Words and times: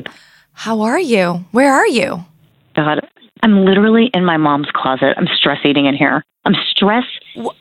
babe. 0.00 0.12
How 0.52 0.80
are 0.82 0.98
you? 0.98 1.44
Where 1.52 1.72
are 1.72 1.86
you? 1.86 2.24
God, 2.74 3.06
I'm 3.42 3.64
literally 3.64 4.10
in 4.14 4.24
my 4.24 4.36
mom's 4.36 4.70
closet. 4.72 5.14
I'm 5.16 5.28
stress 5.36 5.58
eating 5.64 5.86
in 5.86 5.94
here. 5.94 6.24
I'm 6.44 6.54
stress 6.70 7.04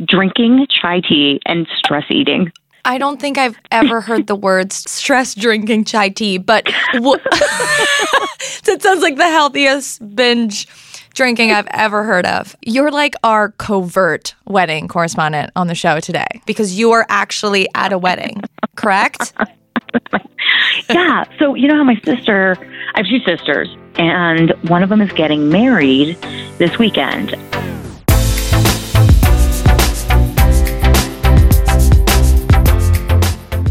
drinking 0.05 0.67
chai 0.69 1.01
tea 1.01 1.39
and 1.45 1.67
stress 1.77 2.05
eating. 2.09 2.51
I 2.85 2.97
don't 2.97 3.19
think 3.19 3.37
I've 3.37 3.57
ever 3.69 3.99
heard 3.99 4.27
the 4.27 4.35
words 4.35 4.89
stress 4.89 5.35
drinking 5.35 5.85
chai 5.85 6.09
tea, 6.09 6.37
but 6.37 6.65
w- 6.93 7.21
that 7.31 8.77
sounds 8.79 9.01
like 9.01 9.17
the 9.17 9.29
healthiest 9.29 10.15
binge 10.15 10.67
drinking 11.13 11.51
I've 11.51 11.67
ever 11.71 12.03
heard 12.03 12.25
of. 12.25 12.55
You're 12.61 12.91
like 12.91 13.15
our 13.23 13.51
covert 13.51 14.35
wedding 14.45 14.87
correspondent 14.87 15.51
on 15.55 15.67
the 15.67 15.75
show 15.75 15.99
today 15.99 16.27
because 16.45 16.79
you 16.79 16.91
are 16.91 17.05
actually 17.09 17.67
at 17.75 17.91
a 17.91 17.97
wedding, 17.97 18.41
correct? 18.75 19.33
yeah. 20.89 21.23
So, 21.39 21.55
you 21.55 21.67
know 21.67 21.75
how 21.75 21.83
my 21.83 21.99
sister, 22.03 22.57
I 22.95 22.99
have 22.99 23.07
two 23.07 23.19
sisters, 23.19 23.69
and 23.95 24.51
one 24.69 24.83
of 24.83 24.89
them 24.89 25.01
is 25.01 25.11
getting 25.13 25.49
married 25.49 26.17
this 26.57 26.77
weekend. 26.77 27.31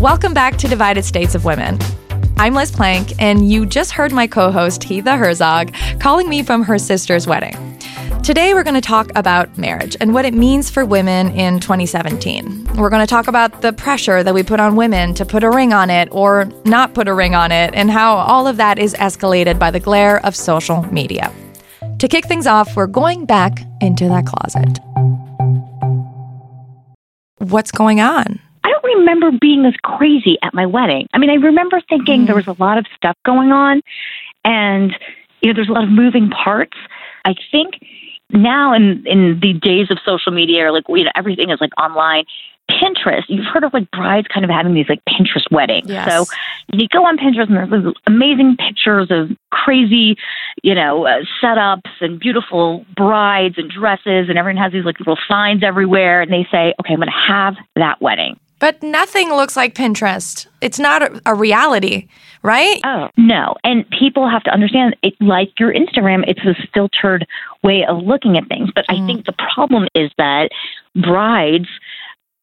Welcome 0.00 0.34
back 0.34 0.56
to 0.58 0.68
Divided 0.68 1.04
States 1.04 1.34
of 1.34 1.44
Women. 1.44 1.78
I'm 2.38 2.54
Liz 2.54 2.70
Plank, 2.70 3.12
and 3.18 3.50
you 3.50 3.64
just 3.64 3.92
heard 3.92 4.12
my 4.12 4.26
co 4.26 4.52
host, 4.52 4.84
Heather 4.84 5.16
Herzog, 5.16 5.72
calling 6.00 6.28
me 6.28 6.42
from 6.42 6.62
her 6.62 6.78
sister's 6.78 7.26
wedding. 7.26 7.75
Today, 8.26 8.54
we're 8.54 8.64
going 8.64 8.74
to 8.74 8.80
talk 8.80 9.12
about 9.14 9.56
marriage 9.56 9.96
and 10.00 10.12
what 10.12 10.24
it 10.24 10.34
means 10.34 10.68
for 10.68 10.84
women 10.84 11.30
in 11.30 11.60
2017. 11.60 12.74
We're 12.74 12.90
going 12.90 13.00
to 13.00 13.06
talk 13.06 13.28
about 13.28 13.62
the 13.62 13.72
pressure 13.72 14.24
that 14.24 14.34
we 14.34 14.42
put 14.42 14.58
on 14.58 14.74
women 14.74 15.14
to 15.14 15.24
put 15.24 15.44
a 15.44 15.50
ring 15.50 15.72
on 15.72 15.90
it 15.90 16.08
or 16.10 16.50
not 16.64 16.92
put 16.92 17.06
a 17.06 17.14
ring 17.14 17.36
on 17.36 17.52
it, 17.52 17.72
and 17.72 17.88
how 17.88 18.16
all 18.16 18.48
of 18.48 18.56
that 18.56 18.80
is 18.80 18.94
escalated 18.94 19.60
by 19.60 19.70
the 19.70 19.78
glare 19.78 20.26
of 20.26 20.34
social 20.34 20.82
media. 20.92 21.32
To 22.00 22.08
kick 22.08 22.26
things 22.26 22.48
off, 22.48 22.74
we're 22.74 22.88
going 22.88 23.26
back 23.26 23.60
into 23.80 24.08
that 24.08 24.26
closet. 24.26 24.80
What's 27.38 27.70
going 27.70 28.00
on? 28.00 28.40
I 28.64 28.70
don't 28.70 28.98
remember 28.98 29.30
being 29.40 29.64
as 29.66 29.74
crazy 29.84 30.36
at 30.42 30.52
my 30.52 30.66
wedding. 30.66 31.06
I 31.12 31.18
mean, 31.18 31.30
I 31.30 31.34
remember 31.34 31.80
thinking 31.88 32.22
mm. 32.22 32.26
there 32.26 32.34
was 32.34 32.48
a 32.48 32.56
lot 32.58 32.76
of 32.76 32.86
stuff 32.96 33.16
going 33.24 33.52
on 33.52 33.82
and, 34.44 34.90
you 35.42 35.52
know, 35.52 35.54
there's 35.54 35.68
a 35.68 35.72
lot 35.72 35.84
of 35.84 35.90
moving 35.90 36.28
parts. 36.28 36.76
I 37.24 37.36
think 37.52 37.74
now 38.30 38.72
in, 38.72 39.06
in 39.06 39.40
the 39.40 39.52
days 39.54 39.90
of 39.90 39.98
social 40.04 40.32
media, 40.32 40.66
or 40.66 40.72
like, 40.72 40.84
you 40.88 41.04
know, 41.04 41.12
everything 41.14 41.50
is 41.50 41.60
like 41.60 41.72
online. 41.78 42.24
Pinterest, 42.68 43.22
you've 43.28 43.46
heard 43.46 43.62
of 43.62 43.72
like 43.72 43.88
brides 43.92 44.26
kind 44.26 44.44
of 44.44 44.50
having 44.50 44.74
these 44.74 44.88
like 44.88 45.00
Pinterest 45.08 45.48
weddings. 45.52 45.88
Yes. 45.88 46.10
So 46.10 46.24
you 46.72 46.88
go 46.88 47.06
on 47.06 47.16
Pinterest 47.16 47.48
and 47.48 47.72
there's 47.72 47.94
amazing 48.08 48.56
pictures 48.56 49.06
of 49.10 49.30
crazy, 49.52 50.16
you 50.64 50.74
know, 50.74 51.06
uh, 51.06 51.22
setups 51.40 51.92
and 52.00 52.18
beautiful 52.18 52.84
brides 52.96 53.54
and 53.56 53.70
dresses, 53.70 54.28
and 54.28 54.36
everyone 54.36 54.60
has 54.60 54.72
these 54.72 54.84
like 54.84 54.98
little 54.98 55.18
signs 55.28 55.62
everywhere, 55.62 56.22
and 56.22 56.32
they 56.32 56.44
say, 56.50 56.74
okay, 56.80 56.94
I'm 56.94 56.96
going 56.96 57.06
to 57.06 57.32
have 57.32 57.54
that 57.76 58.02
wedding. 58.02 58.36
But 58.58 58.82
nothing 58.82 59.30
looks 59.30 59.56
like 59.56 59.74
Pinterest. 59.74 60.46
It's 60.60 60.78
not 60.78 61.02
a, 61.02 61.20
a, 61.26 61.34
reality, 61.34 62.08
right? 62.42 62.80
Oh, 62.84 63.08
no. 63.16 63.54
And 63.64 63.88
people 63.90 64.28
have 64.28 64.42
to 64.44 64.50
understand 64.50 64.96
it 65.02 65.14
like 65.20 65.52
your 65.58 65.74
Instagram, 65.74 66.24
it's 66.26 66.40
this 66.42 66.56
filtered 66.72 67.26
way 67.62 67.84
of 67.84 67.98
looking 67.98 68.38
at 68.38 68.48
things. 68.48 68.70
But 68.74 68.86
mm. 68.88 69.02
I 69.02 69.06
think 69.06 69.26
the 69.26 69.34
problem 69.54 69.88
is 69.94 70.10
that 70.16 70.50
brides 70.94 71.68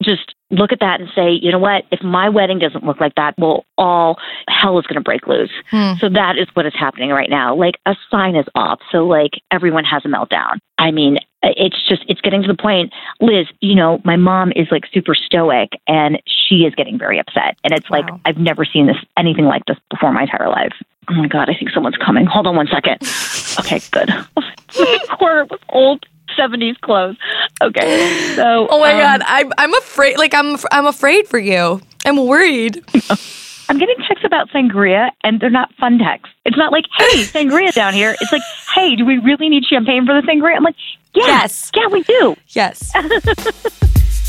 just 0.01 0.35
look 0.49 0.71
at 0.71 0.79
that 0.79 0.99
and 0.99 1.09
say, 1.15 1.31
you 1.31 1.51
know 1.51 1.59
what, 1.59 1.85
if 1.91 2.01
my 2.03 2.29
wedding 2.29 2.59
doesn't 2.59 2.85
look 2.85 2.99
like 2.99 3.15
that, 3.15 3.33
well, 3.37 3.65
all 3.77 4.17
hell 4.47 4.77
is 4.79 4.85
going 4.85 4.95
to 4.95 5.01
break 5.01 5.27
loose. 5.27 5.51
Hmm. 5.71 5.93
So 5.99 6.09
that 6.09 6.37
is 6.37 6.47
what 6.53 6.65
is 6.65 6.73
happening 6.77 7.09
right 7.09 7.29
now. 7.29 7.55
Like 7.55 7.75
a 7.85 7.95
sign 8.11 8.35
is 8.35 8.45
off. 8.55 8.79
So 8.91 9.05
like 9.05 9.31
everyone 9.51 9.83
has 9.85 10.03
a 10.05 10.07
meltdown. 10.07 10.59
I 10.77 10.91
mean, 10.91 11.17
it's 11.41 11.81
just, 11.87 12.03
it's 12.07 12.21
getting 12.21 12.41
to 12.41 12.47
the 12.47 12.55
point, 12.55 12.93
Liz, 13.19 13.47
you 13.61 13.75
know, 13.75 14.01
my 14.03 14.15
mom 14.15 14.51
is 14.55 14.67
like 14.71 14.83
super 14.93 15.15
stoic 15.15 15.71
and 15.87 16.21
she 16.25 16.65
is 16.65 16.75
getting 16.75 16.97
very 16.97 17.19
upset. 17.19 17.57
And 17.63 17.73
it's 17.73 17.89
wow. 17.89 18.01
like, 18.01 18.21
I've 18.25 18.37
never 18.37 18.65
seen 18.65 18.87
this, 18.87 18.97
anything 19.17 19.45
like 19.45 19.65
this 19.65 19.77
before 19.89 20.11
my 20.11 20.23
entire 20.23 20.49
life. 20.49 20.73
Oh 21.09 21.13
my 21.15 21.27
God, 21.27 21.49
I 21.49 21.53
think 21.53 21.71
someone's 21.71 21.97
coming. 21.97 22.25
Hold 22.25 22.47
on 22.47 22.55
one 22.55 22.67
second. 22.67 22.97
okay, 23.59 23.79
good. 23.91 24.09
corner 25.17 25.45
with 25.45 25.61
old 25.69 26.05
70s 26.37 26.79
clothes. 26.81 27.17
Okay. 27.61 28.33
So 28.35 28.67
Oh 28.69 28.79
my 28.79 28.93
um, 28.93 28.99
god, 28.99 29.21
I'm 29.25 29.51
I'm 29.57 29.73
afraid 29.75 30.17
like 30.17 30.33
I'm 30.33 30.57
I'm 30.71 30.85
afraid 30.85 31.27
for 31.27 31.39
you. 31.39 31.81
I'm 32.05 32.25
worried. 32.25 32.83
I'm 33.69 33.77
getting 33.77 33.95
texts 34.07 34.25
about 34.25 34.49
sangria 34.49 35.09
and 35.23 35.39
they're 35.39 35.49
not 35.49 35.73
fun 35.75 35.97
texts. 35.97 36.35
It's 36.45 36.57
not 36.57 36.71
like, 36.71 36.85
"Hey, 36.97 37.23
sangria 37.23 37.73
down 37.73 37.93
here." 37.93 38.15
It's 38.19 38.31
like, 38.31 38.41
"Hey, 38.75 38.95
do 38.95 39.05
we 39.05 39.17
really 39.19 39.49
need 39.49 39.63
champagne 39.65 40.05
for 40.05 40.19
the 40.19 40.27
sangria?" 40.27 40.55
I'm 40.57 40.63
like, 40.63 40.75
yeah, 41.13 41.25
"Yes. 41.27 41.71
Yeah, 41.75 41.87
we 41.87 42.03
do." 42.03 42.35
Yes. 42.49 42.91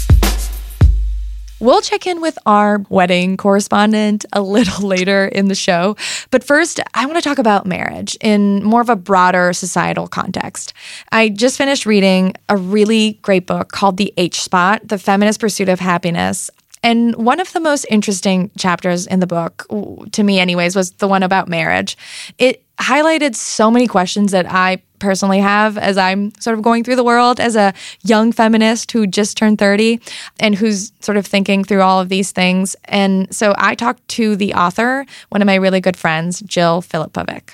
We'll 1.65 1.81
check 1.81 2.07
in 2.07 2.21
with 2.21 2.39
our 2.45 2.85
wedding 2.91 3.39
correspondent 3.39 4.27
a 4.35 4.43
little 4.43 4.87
later 4.87 5.25
in 5.25 5.49
the 5.49 5.55
show. 5.55 5.97
But 6.31 6.45
first, 6.45 6.79
I 6.93 7.07
want 7.07 7.17
to 7.17 7.23
talk 7.27 7.39
about 7.39 7.65
marriage 7.65 8.19
in 8.21 8.63
more 8.63 8.83
of 8.83 8.91
a 8.91 8.97
broader 8.97 9.51
societal 9.55 10.07
context. 10.07 10.75
I 11.11 11.31
just 11.31 11.57
finished 11.57 11.87
reading 11.87 12.35
a 12.51 12.57
really 12.59 13.15
great 13.23 13.47
book 13.47 13.73
called 13.73 13.97
The 13.97 14.13
H 14.19 14.43
Spot 14.43 14.87
The 14.87 14.99
Feminist 14.99 15.41
Pursuit 15.41 15.71
of 15.71 15.81
Happiness. 15.81 16.51
And 16.83 17.17
one 17.17 17.41
of 17.41 17.51
the 17.55 17.61
most 17.61 17.87
interesting 17.89 18.51
chapters 18.59 19.07
in 19.07 19.21
the 19.21 19.27
book, 19.27 19.67
to 20.13 20.23
me, 20.23 20.39
anyways, 20.41 20.77
was 20.77 20.91
the 20.91 21.09
one 21.09 21.23
about 21.23 21.49
marriage. 21.49 21.97
It 22.37 22.63
highlighted 22.77 23.35
so 23.35 23.71
many 23.71 23.87
questions 23.87 24.33
that 24.33 24.45
I 24.51 24.83
personally 25.05 25.39
have 25.39 25.79
as 25.79 25.97
I'm 25.97 26.33
sort 26.41 26.57
of 26.57 26.63
going 26.63 26.83
through 26.83 26.97
the 26.97 27.05
world 27.05 27.39
as 27.39 27.55
a 27.55 27.73
young 28.03 28.33
feminist 28.33 28.91
who 28.91 29.07
just 29.07 29.37
turned 29.37 29.59
30 29.59 30.01
and 30.41 30.55
who's 30.55 30.93
sort 31.01 31.17
of 31.17 31.27
thinking 31.27 31.63
through 31.63 31.83
all 31.83 32.01
of 32.01 32.09
these 32.09 32.33
things. 32.33 32.75
And 32.87 33.33
so 33.33 33.55
I 33.59 33.75
talked 33.75 34.07
to 34.09 34.35
the 34.35 34.55
author, 34.55 35.05
one 35.29 35.43
of 35.43 35.47
my 35.47 35.57
really 35.57 35.81
good 35.81 35.97
friends, 35.97 36.41
Jill 36.41 36.83
Filipovic. 36.83 37.51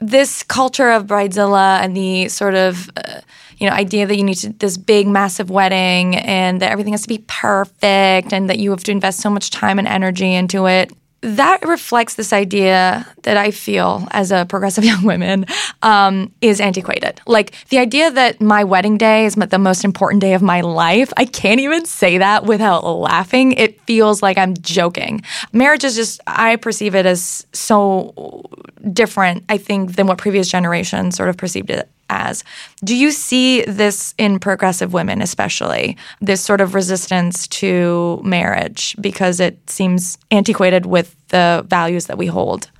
This 0.00 0.42
culture 0.42 0.90
of 0.90 1.06
bridezilla 1.06 1.80
and 1.80 1.96
the 1.96 2.28
sort 2.28 2.54
of 2.54 2.90
uh, 2.96 3.20
you 3.58 3.68
know 3.68 3.74
idea 3.74 4.06
that 4.06 4.16
you 4.16 4.24
need 4.24 4.38
to, 4.38 4.50
this 4.54 4.76
big 4.76 5.06
massive 5.06 5.50
wedding 5.50 6.16
and 6.16 6.60
that 6.60 6.72
everything 6.72 6.92
has 6.92 7.02
to 7.02 7.08
be 7.08 7.22
perfect 7.26 8.32
and 8.32 8.50
that 8.50 8.58
you 8.58 8.70
have 8.70 8.84
to 8.84 8.90
invest 8.90 9.20
so 9.20 9.30
much 9.30 9.50
time 9.50 9.78
and 9.78 9.86
energy 9.86 10.34
into 10.34 10.66
it 10.66 10.92
that 11.24 11.66
reflects 11.66 12.14
this 12.14 12.34
idea 12.34 13.06
that 13.22 13.38
I 13.38 13.50
feel 13.50 14.06
as 14.10 14.30
a 14.30 14.44
progressive 14.44 14.84
young 14.90 15.02
woman 15.04 15.46
um, 15.82 16.32
is 16.42 16.60
antiquated. 16.60 17.20
Like 17.26 17.54
the 17.70 17.78
idea 17.78 18.10
that 18.10 18.40
my 18.40 18.62
wedding 18.62 18.98
day 18.98 19.24
is 19.24 19.34
the 19.34 19.58
most 19.58 19.84
important 19.84 20.20
day 20.20 20.34
of 20.34 20.42
my 20.42 20.60
life, 20.60 21.12
I 21.16 21.24
can't 21.24 21.60
even 21.60 21.86
say 21.86 22.18
that 22.18 22.44
without 22.44 22.84
laughing. 22.84 23.52
It 23.52 23.80
feels 23.82 24.22
like 24.22 24.36
I'm 24.36 24.54
joking. 24.54 25.22
Marriage 25.52 25.84
is 25.84 25.96
just, 25.96 26.20
I 26.26 26.56
perceive 26.56 26.94
it 26.94 27.06
as 27.06 27.46
so 27.52 28.44
different, 28.92 29.44
I 29.48 29.56
think, 29.56 29.96
than 29.96 30.06
what 30.06 30.18
previous 30.18 30.48
generations 30.48 31.16
sort 31.16 31.30
of 31.30 31.36
perceived 31.36 31.70
it 31.70 31.88
as. 32.10 32.44
Do 32.82 32.96
you 32.96 33.10
see 33.10 33.62
this 33.62 34.14
in 34.18 34.38
progressive 34.38 34.92
women, 34.92 35.20
especially 35.20 35.96
this 36.20 36.40
sort 36.40 36.60
of 36.60 36.74
resistance 36.74 37.46
to 37.48 38.20
marriage 38.24 38.96
because 39.00 39.40
it 39.40 39.58
seems 39.68 40.18
antiquated 40.30 40.86
with 40.86 41.14
the 41.28 41.64
values 41.68 42.06
that 42.06 42.18
we 42.18 42.26
hold? 42.26 42.70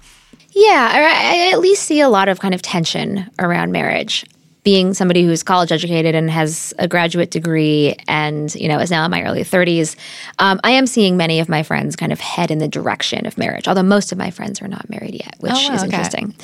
Yeah, 0.54 0.90
I 0.94 1.50
at 1.52 1.58
least 1.58 1.82
see 1.82 2.00
a 2.00 2.08
lot 2.08 2.28
of 2.28 2.38
kind 2.38 2.54
of 2.54 2.62
tension 2.62 3.28
around 3.40 3.72
marriage. 3.72 4.24
Being 4.62 4.94
somebody 4.94 5.24
who's 5.24 5.42
college 5.42 5.72
educated 5.72 6.14
and 6.14 6.30
has 6.30 6.72
a 6.78 6.88
graduate 6.88 7.30
degree 7.30 7.96
and, 8.08 8.54
you 8.54 8.66
know, 8.66 8.78
is 8.78 8.90
now 8.90 9.04
in 9.04 9.10
my 9.10 9.22
early 9.22 9.42
30s, 9.42 9.94
um, 10.38 10.58
I 10.64 10.70
am 10.70 10.86
seeing 10.86 11.18
many 11.18 11.38
of 11.40 11.50
my 11.50 11.62
friends 11.62 11.96
kind 11.96 12.12
of 12.12 12.20
head 12.20 12.50
in 12.50 12.58
the 12.58 12.68
direction 12.68 13.26
of 13.26 13.36
marriage, 13.36 13.68
although 13.68 13.82
most 13.82 14.10
of 14.10 14.16
my 14.16 14.30
friends 14.30 14.62
are 14.62 14.68
not 14.68 14.88
married 14.88 15.14
yet, 15.14 15.34
which 15.40 15.52
oh, 15.54 15.74
is 15.74 15.82
okay. 15.82 15.84
interesting. 15.84 16.34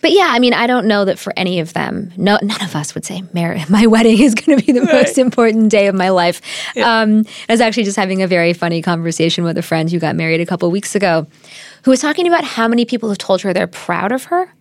But 0.00 0.12
yeah, 0.12 0.28
I 0.30 0.38
mean, 0.38 0.54
I 0.54 0.66
don't 0.66 0.86
know 0.86 1.04
that 1.04 1.18
for 1.18 1.32
any 1.36 1.60
of 1.60 1.72
them, 1.74 2.12
no, 2.16 2.38
none 2.42 2.62
of 2.62 2.74
us 2.74 2.94
would 2.94 3.04
say, 3.04 3.22
my 3.68 3.86
wedding 3.86 4.20
is 4.20 4.34
going 4.34 4.58
to 4.58 4.64
be 4.64 4.72
the 4.72 4.82
right. 4.82 4.92
most 4.92 5.18
important 5.18 5.70
day 5.70 5.86
of 5.86 5.94
my 5.94 6.10
life. 6.10 6.40
Yeah. 6.74 7.00
Um, 7.00 7.24
I 7.48 7.52
was 7.52 7.60
actually 7.60 7.84
just 7.84 7.96
having 7.96 8.22
a 8.22 8.26
very 8.26 8.52
funny 8.52 8.82
conversation 8.82 9.44
with 9.44 9.58
a 9.58 9.62
friend 9.62 9.90
who 9.90 9.98
got 9.98 10.16
married 10.16 10.40
a 10.40 10.46
couple 10.46 10.70
weeks 10.70 10.94
ago, 10.94 11.26
who 11.84 11.90
was 11.90 12.00
talking 12.00 12.26
about 12.26 12.44
how 12.44 12.68
many 12.68 12.84
people 12.84 13.08
have 13.08 13.18
told 13.18 13.42
her 13.42 13.52
they're 13.52 13.66
proud 13.66 14.12
of 14.12 14.24
her 14.24 14.52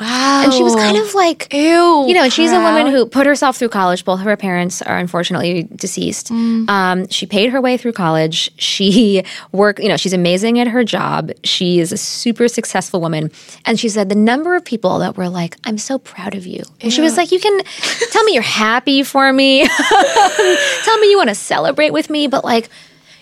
Wow. 0.00 0.42
And 0.44 0.52
she 0.52 0.62
was 0.62 0.74
kind 0.74 0.96
of 0.96 1.14
like, 1.14 1.52
ew. 1.52 2.06
You 2.06 2.14
know, 2.14 2.28
she's 2.28 2.52
a 2.52 2.60
woman 2.60 2.88
who 2.88 3.06
put 3.06 3.26
herself 3.26 3.56
through 3.56 3.68
college. 3.68 4.04
Both 4.04 4.20
of 4.20 4.26
her 4.26 4.36
parents 4.36 4.82
are 4.82 4.98
unfortunately 4.98 5.68
deceased. 5.74 6.28
Mm. 6.28 6.68
Um, 6.68 7.08
she 7.08 7.24
paid 7.24 7.50
her 7.50 7.60
way 7.60 7.76
through 7.76 7.92
college. 7.92 8.50
She 8.60 9.22
worked, 9.52 9.80
you 9.80 9.88
know, 9.88 9.96
she's 9.96 10.12
amazing 10.12 10.58
at 10.58 10.68
her 10.68 10.84
job. 10.84 11.30
She 11.44 11.78
is 11.78 11.92
a 11.92 11.96
super 11.96 12.48
successful 12.48 13.00
woman. 13.00 13.30
And 13.64 13.78
she 13.78 13.88
said 13.88 14.08
the 14.08 14.16
number 14.16 14.56
of 14.56 14.64
people 14.64 14.98
that 14.98 15.16
were 15.16 15.28
like, 15.28 15.56
I'm 15.64 15.78
so 15.78 15.98
proud 15.98 16.34
of 16.34 16.46
you. 16.46 16.62
And 16.80 16.92
she 16.92 17.00
was 17.00 17.16
like, 17.16 17.32
You 17.32 17.40
can 17.40 17.60
tell 18.10 18.24
me 18.24 18.34
you're 18.34 18.42
happy 18.42 19.02
for 19.02 19.32
me. 19.32 19.66
tell 20.84 20.98
me 20.98 21.10
you 21.10 21.16
want 21.16 21.28
to 21.28 21.34
celebrate 21.34 21.92
with 21.92 22.10
me, 22.10 22.26
but 22.26 22.44
like, 22.44 22.68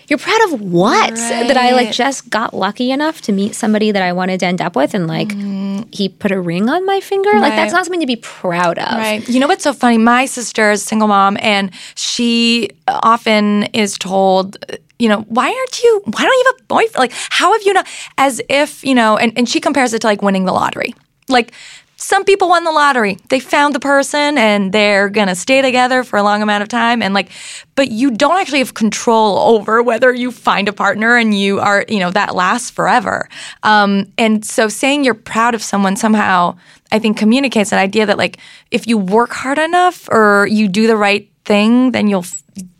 you're 0.07 0.19
proud 0.19 0.53
of 0.53 0.61
what? 0.61 1.11
Right. 1.11 1.47
That 1.47 1.57
I 1.57 1.71
like 1.71 1.91
just 1.91 2.29
got 2.29 2.53
lucky 2.53 2.91
enough 2.91 3.21
to 3.21 3.31
meet 3.31 3.55
somebody 3.55 3.91
that 3.91 4.01
I 4.01 4.13
wanted 4.13 4.39
to 4.41 4.45
end 4.45 4.61
up 4.61 4.75
with 4.75 4.93
and 4.93 5.07
like 5.07 5.29
mm 5.29 5.65
he 5.91 6.09
put 6.09 6.31
a 6.31 6.39
ring 6.39 6.69
on 6.69 6.85
my 6.85 6.99
finger. 6.99 7.31
Like 7.39 7.55
that's 7.55 7.73
not 7.73 7.85
something 7.85 8.01
to 8.01 8.07
be 8.07 8.17
proud 8.17 8.77
of. 8.77 8.93
Right. 8.93 9.27
You 9.27 9.39
know 9.39 9.47
what's 9.47 9.63
so 9.63 9.73
funny? 9.73 9.97
My 9.97 10.25
sister 10.25 10.71
is 10.71 10.83
a 10.83 10.85
single 10.85 11.07
mom, 11.07 11.37
and 11.41 11.71
she 11.95 12.69
often 12.87 13.63
is 13.65 13.97
told, 13.97 14.57
you 14.99 15.09
know, 15.09 15.21
why 15.21 15.47
aren't 15.47 15.83
you, 15.83 16.01
why 16.05 16.23
don't 16.23 16.33
you 16.33 16.43
have 16.47 16.61
a 16.61 16.63
boyfriend? 16.63 16.95
Like, 16.95 17.13
how 17.29 17.53
have 17.53 17.63
you 17.63 17.73
not, 17.73 17.87
as 18.17 18.41
if, 18.49 18.83
you 18.83 18.95
know, 18.95 19.17
and, 19.17 19.37
and 19.37 19.47
she 19.47 19.59
compares 19.59 19.93
it 19.93 19.99
to 20.01 20.07
like 20.07 20.21
winning 20.21 20.45
the 20.45 20.53
lottery. 20.53 20.93
Like, 21.29 21.53
some 21.97 22.25
people 22.25 22.49
won 22.49 22.63
the 22.63 22.71
lottery. 22.71 23.17
They 23.29 23.39
found 23.39 23.73
the 23.73 23.79
person 23.79 24.37
and 24.37 24.71
they're 24.71 25.09
going 25.09 25.27
to 25.27 25.35
stay 25.35 25.61
together 25.61 26.03
for 26.03 26.17
a 26.17 26.23
long 26.23 26.41
amount 26.41 26.61
of 26.61 26.69
time. 26.69 27.01
And 27.01 27.13
like, 27.13 27.29
but 27.75 27.89
you 27.89 28.11
don't 28.11 28.37
actually 28.39 28.59
have 28.59 28.73
control 28.73 29.37
over 29.37 29.81
whether 29.81 30.13
you 30.13 30.31
find 30.31 30.67
a 30.67 30.73
partner 30.73 31.15
and 31.15 31.37
you 31.37 31.59
are, 31.59 31.85
you 31.87 31.99
know, 31.99 32.11
that 32.11 32.35
lasts 32.35 32.69
forever. 32.69 33.29
Um, 33.63 34.11
and 34.17 34.45
so 34.45 34.67
saying 34.67 35.03
you're 35.03 35.13
proud 35.13 35.55
of 35.55 35.63
someone 35.63 35.95
somehow, 35.95 36.57
I 36.91 36.99
think 36.99 37.17
communicates 37.17 37.69
that 37.69 37.79
idea 37.79 38.05
that 38.05 38.17
like, 38.17 38.37
if 38.71 38.87
you 38.87 38.97
work 38.97 39.31
hard 39.31 39.57
enough 39.57 40.09
or 40.09 40.47
you 40.47 40.67
do 40.67 40.87
the 40.87 40.97
right 40.97 41.29
thing, 41.45 41.91
then 41.91 42.07
you'll, 42.07 42.25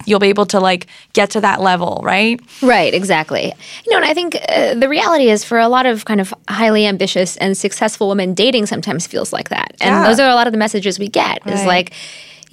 you'll 0.06 0.20
be 0.20 0.28
able 0.28 0.46
to 0.48 0.60
like 0.60 0.88
get 1.14 1.30
to 1.32 1.42
that 1.42 1.62
level, 1.62 2.02
right? 2.04 2.40
Right, 2.62 2.94
exactly. 2.94 3.54
You 3.86 3.92
know, 3.92 3.98
and 3.98 4.06
I 4.06 4.14
think 4.14 4.36
uh, 4.50 4.74
the 4.76 4.90
reality 4.90 5.30
is 5.30 5.44
for 5.44 5.60
a 5.60 5.68
lot 5.68 5.86
of 5.86 6.06
kind 6.06 6.20
of 6.22 6.34
highly 6.50 6.86
ambitious 6.86 7.38
and 7.38 7.58
successful 7.58 8.08
women, 8.10 8.34
dating 8.34 8.66
sometimes 8.66 9.08
feels 9.08 9.32
like 9.32 9.50
that. 9.50 9.76
And 9.82 9.96
Yeah. 9.96 10.04
those 10.04 10.20
are 10.20 10.30
a 10.30 10.36
lot 10.36 10.48
of 10.48 10.54
the 10.54 10.60
messages 10.60 11.00
we 11.00 11.08
get 11.08 11.46
is 11.48 11.66
like, 11.66 11.94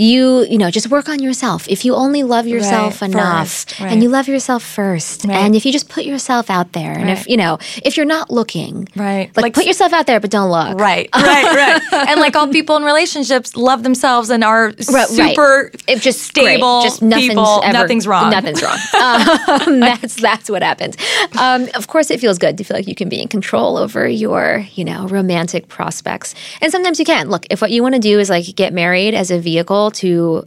you, 0.02 0.42
you 0.52 0.58
know, 0.58 0.70
just 0.70 0.88
work 0.90 1.08
on 1.08 1.20
yourself. 1.22 1.66
If 1.68 1.84
you 1.84 1.94
only 1.94 2.22
love 2.22 2.46
yourself 2.46 3.00
Right, 3.02 3.10
enough 3.10 3.48
first, 3.48 3.80
right. 3.80 3.92
and 3.92 4.02
you 4.02 4.08
love 4.08 4.26
yourself 4.28 4.62
first, 4.62 5.24
Right. 5.24 5.36
and 5.36 5.54
if 5.54 5.64
you 5.66 5.72
just 5.72 5.88
put 5.88 6.04
yourself 6.04 6.50
out 6.50 6.72
there, 6.72 6.92
and 6.92 7.08
if, 7.10 7.28
you 7.28 7.36
know, 7.36 7.58
if 7.84 7.96
you're 7.96 8.06
not 8.06 8.30
looking, 8.30 8.88
Right. 8.96 9.30
like, 9.36 9.42
Like 9.44 9.54
put 9.54 9.66
yourself 9.66 9.92
out 9.92 10.06
there, 10.06 10.18
but 10.20 10.30
don't 10.30 10.50
look. 10.50 10.78
Right, 10.80 11.08
right, 11.14 11.54
right. 11.92 12.08
and 12.08 12.20
like 12.20 12.34
all 12.36 12.48
people 12.48 12.76
in 12.76 12.82
relationships 12.84 13.56
love 13.56 13.82
themselves 13.82 14.28
and 14.30 14.42
are 14.44 14.72
super 14.80 15.70
It 15.86 16.00
just 16.00 16.22
stable 16.22 16.80
great. 16.80 16.88
Just 16.88 17.02
nothing's 17.02 17.28
people. 17.28 17.60
ever, 17.62 17.72
nothing's 17.78 18.06
wrong. 18.06 18.30
Nothing's 18.30 18.62
wrong. 18.62 18.78
um, 19.02 19.80
that's 19.86 20.14
that's 20.16 20.50
what 20.50 20.62
happens. 20.62 20.96
Um, 21.38 21.68
of 21.74 21.86
course, 21.86 22.10
it 22.10 22.18
feels 22.20 22.38
good 22.38 22.58
to 22.58 22.64
feel 22.64 22.76
like 22.76 22.88
you 22.88 22.94
can 22.94 23.08
be 23.08 23.20
in 23.20 23.28
control 23.28 23.76
over 23.76 24.08
your 24.08 24.66
you 24.74 24.84
know 24.84 25.06
romantic 25.08 25.68
prospects, 25.68 26.34
and 26.60 26.72
sometimes 26.72 26.98
you 26.98 27.04
can. 27.04 27.28
Look, 27.28 27.46
if 27.50 27.60
what 27.60 27.70
you 27.70 27.82
want 27.82 27.94
to 27.94 28.00
do 28.00 28.18
is 28.18 28.28
like 28.30 28.46
get 28.56 28.72
married 28.72 29.14
as 29.14 29.30
a 29.30 29.38
vehicle 29.38 29.90
to 29.94 30.46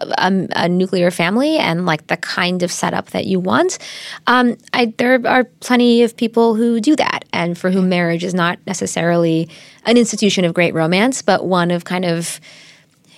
a, 0.00 0.48
a 0.56 0.68
nuclear 0.68 1.10
family 1.10 1.56
and 1.56 1.86
like 1.86 2.06
the 2.06 2.16
kind 2.16 2.62
of 2.62 2.72
setup 2.72 3.10
that 3.10 3.26
you 3.26 3.40
want. 3.40 3.78
Um, 4.26 4.56
I, 4.72 4.92
there 4.98 5.20
are 5.26 5.44
plenty 5.60 6.02
of 6.02 6.16
people 6.16 6.54
who 6.54 6.80
do 6.80 6.96
that, 6.96 7.24
and 7.32 7.56
for 7.56 7.70
whom 7.70 7.88
marriage 7.88 8.24
is 8.24 8.34
not 8.34 8.58
necessarily 8.66 9.48
an 9.84 9.96
institution 9.96 10.44
of 10.44 10.54
great 10.54 10.74
romance, 10.74 11.22
but 11.22 11.46
one 11.46 11.70
of 11.70 11.84
kind 11.84 12.04
of 12.04 12.40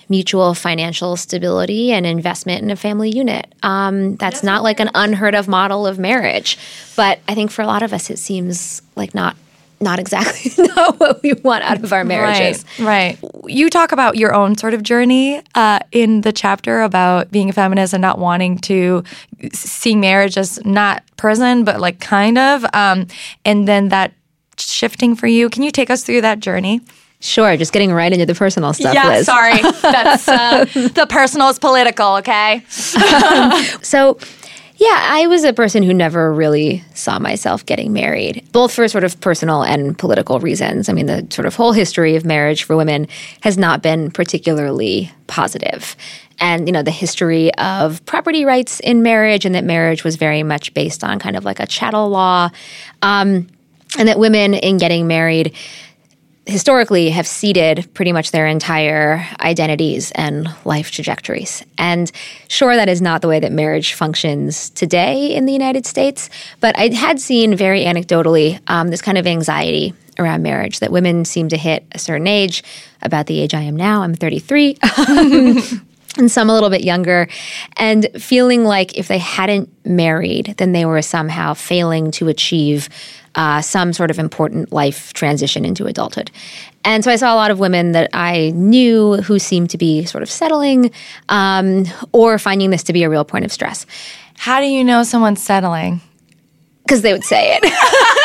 mutual 0.09 0.53
financial 0.53 1.17
stability 1.17 1.91
and 1.91 2.05
investment 2.05 2.63
in 2.63 2.71
a 2.71 2.75
family 2.77 3.09
unit. 3.09 3.53
Um, 3.61 4.15
that's 4.15 4.41
not 4.41 4.63
like 4.63 4.79
an 4.79 4.89
unheard 4.95 5.35
of 5.35 5.49
model 5.49 5.85
of 5.85 5.99
marriage, 5.99 6.57
but 6.95 7.19
I 7.27 7.35
think 7.35 7.51
for 7.51 7.61
a 7.61 7.67
lot 7.67 7.83
of 7.83 7.91
us, 7.91 8.09
it 8.09 8.17
seems 8.17 8.81
like 8.95 9.13
not 9.13 9.35
not 9.79 9.99
exactly 9.99 10.51
not 10.75 10.99
what 10.99 11.21
we 11.21 11.33
want 11.33 11.63
out 11.63 11.83
of 11.83 11.93
our 11.93 12.03
marriages. 12.03 12.65
Right, 12.79 13.17
right. 13.21 13.31
You 13.45 13.69
talk 13.69 13.91
about 13.91 14.17
your 14.17 14.33
own 14.33 14.57
sort 14.57 14.73
of 14.73 14.83
journey 14.83 15.41
uh, 15.55 15.79
in 15.91 16.21
the 16.21 16.31
chapter 16.31 16.81
about 16.81 17.31
being 17.31 17.49
a 17.49 17.53
feminist 17.53 17.93
and 17.93 18.01
not 18.01 18.19
wanting 18.19 18.57
to 18.59 19.03
see 19.53 19.95
marriage 19.95 20.37
as 20.37 20.63
not 20.65 21.03
prison, 21.17 21.63
but 21.63 21.79
like 21.79 21.99
kind 21.99 22.37
of, 22.37 22.65
um, 22.73 23.07
and 23.45 23.67
then 23.67 23.89
that 23.89 24.13
shifting 24.57 25.15
for 25.15 25.27
you. 25.27 25.49
Can 25.49 25.63
you 25.63 25.71
take 25.71 25.89
us 25.89 26.03
through 26.03 26.21
that 26.21 26.39
journey? 26.39 26.81
Sure, 27.19 27.57
just 27.57 27.73
getting 27.73 27.91
right 27.91 28.13
into 28.13 28.27
the 28.27 28.35
personal 28.35 28.73
stuff, 28.73 28.93
yeah, 28.93 29.07
Liz. 29.07 29.25
sorry. 29.25 29.59
That's 29.81 30.27
uh, 30.27 30.65
the 30.65 31.07
personal 31.09 31.49
is 31.49 31.57
political. 31.57 32.15
Okay. 32.17 32.63
So, 33.81 34.17
yeah, 34.77 35.09
I 35.11 35.25
was 35.25 35.43
a 35.43 35.53
person 35.53 35.81
who 35.81 35.93
never 35.93 36.31
really 36.31 36.83
saw 36.93 37.17
myself 37.17 37.65
getting 37.65 37.93
married, 37.93 38.47
both 38.51 38.71
for 38.71 38.87
sort 38.87 39.03
of 39.03 39.19
personal 39.21 39.63
and 39.63 39.97
political 39.97 40.39
reasons. 40.39 40.87
I 40.87 40.93
mean, 40.93 41.07
the 41.07 41.25
sort 41.31 41.47
of 41.47 41.55
whole 41.55 41.71
history 41.71 42.15
of 42.15 42.25
marriage 42.25 42.63
for 42.63 42.77
women 42.77 43.07
has 43.41 43.57
not 43.57 43.81
been 43.81 44.11
particularly 44.11 45.11
positive. 45.25 45.95
And, 46.39 46.67
you 46.67 46.71
know, 46.71 46.83
the 46.83 46.91
history 46.91 47.51
of 47.55 48.05
property 48.05 48.45
rights 48.45 48.79
in 48.81 49.01
marriage 49.01 49.45
and 49.45 49.55
that 49.55 49.63
marriage 49.63 50.03
was 50.03 50.15
very 50.15 50.43
much 50.43 50.71
based 50.75 51.03
on 51.03 51.17
kind 51.17 51.35
of 51.35 51.43
like 51.43 51.59
a 51.59 51.65
chattel 51.65 52.09
law. 52.09 52.49
Um, 53.01 53.47
and 53.97 54.07
that 54.07 54.19
women 54.19 54.53
in 54.53 54.77
getting 54.77 55.07
married 55.07 55.55
historically 56.47 57.09
have 57.09 57.27
ceded 57.27 57.87
pretty 57.93 58.11
much 58.11 58.31
their 58.31 58.47
entire 58.47 59.27
identities 59.41 60.11
and 60.11 60.49
life 60.65 60.91
trajectories. 60.91 61.63
And 61.77 62.11
sure, 62.47 62.75
that 62.75 62.89
is 62.89 63.01
not 63.01 63.21
the 63.21 63.27
way 63.27 63.39
that 63.39 63.51
marriage 63.51 63.93
functions 63.93 64.69
today 64.71 65.35
in 65.35 65.45
the 65.45 65.53
United 65.53 65.85
States, 65.85 66.29
but 66.59 66.77
I 66.77 66.87
had 66.93 67.19
seen 67.19 67.55
very 67.55 67.83
anecdotally 67.83 68.59
um, 68.67 68.89
this 68.89 69.01
kind 69.01 69.17
of 69.17 69.27
anxiety 69.27 69.93
around 70.19 70.41
marriage 70.41 70.79
that 70.79 70.91
women 70.91 71.25
seem 71.25 71.49
to 71.49 71.57
hit 71.57 71.85
a 71.91 71.99
certain 71.99 72.27
age, 72.27 72.63
about 73.01 73.27
the 73.27 73.39
age 73.39 73.53
I 73.53 73.61
am 73.61 73.75
now, 73.75 74.01
I'm 74.01 74.15
33. 74.15 74.77
and 76.17 76.31
some 76.31 76.49
a 76.49 76.53
little 76.53 76.69
bit 76.69 76.83
younger, 76.83 77.27
and 77.75 78.07
feeling 78.17 78.63
like 78.63 78.97
if 78.97 79.07
they 79.07 79.19
hadn't 79.19 79.69
married, 79.85 80.55
then 80.57 80.71
they 80.71 80.85
were 80.85 81.01
somehow 81.01 81.53
failing 81.53 82.11
to 82.11 82.27
achieve 82.27 82.89
uh, 83.37 83.61
some 83.61 83.93
sort 83.93 84.11
of 84.11 84.19
important 84.19 84.73
life 84.73 85.13
transition 85.13 85.63
into 85.63 85.85
adulthood. 85.85 86.29
And 86.83 87.03
so 87.03 87.11
I 87.11 87.15
saw 87.15 87.33
a 87.33 87.37
lot 87.37 87.51
of 87.51 87.59
women 87.59 87.93
that 87.93 88.09
I 88.13 88.51
knew 88.55 89.17
who 89.17 89.39
seemed 89.39 89.69
to 89.69 89.77
be 89.77 90.05
sort 90.05 90.23
of 90.23 90.29
settling 90.29 90.91
um, 91.29 91.85
or 92.11 92.37
finding 92.39 92.71
this 92.71 92.83
to 92.83 92.93
be 92.93 93.03
a 93.03 93.09
real 93.09 93.23
point 93.23 93.45
of 93.45 93.51
stress 93.51 93.85
How 94.37 94.59
do 94.59 94.65
you 94.65 94.83
know 94.83 95.03
someone's 95.03 95.41
settling? 95.41 96.01
because 96.83 97.01
they 97.01 97.11
would 97.11 97.23
say 97.23 97.59
it. 97.61 97.63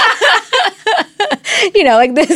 you 1.74 1.84
know, 1.84 1.94
like 1.96 2.14
this. 2.14 2.30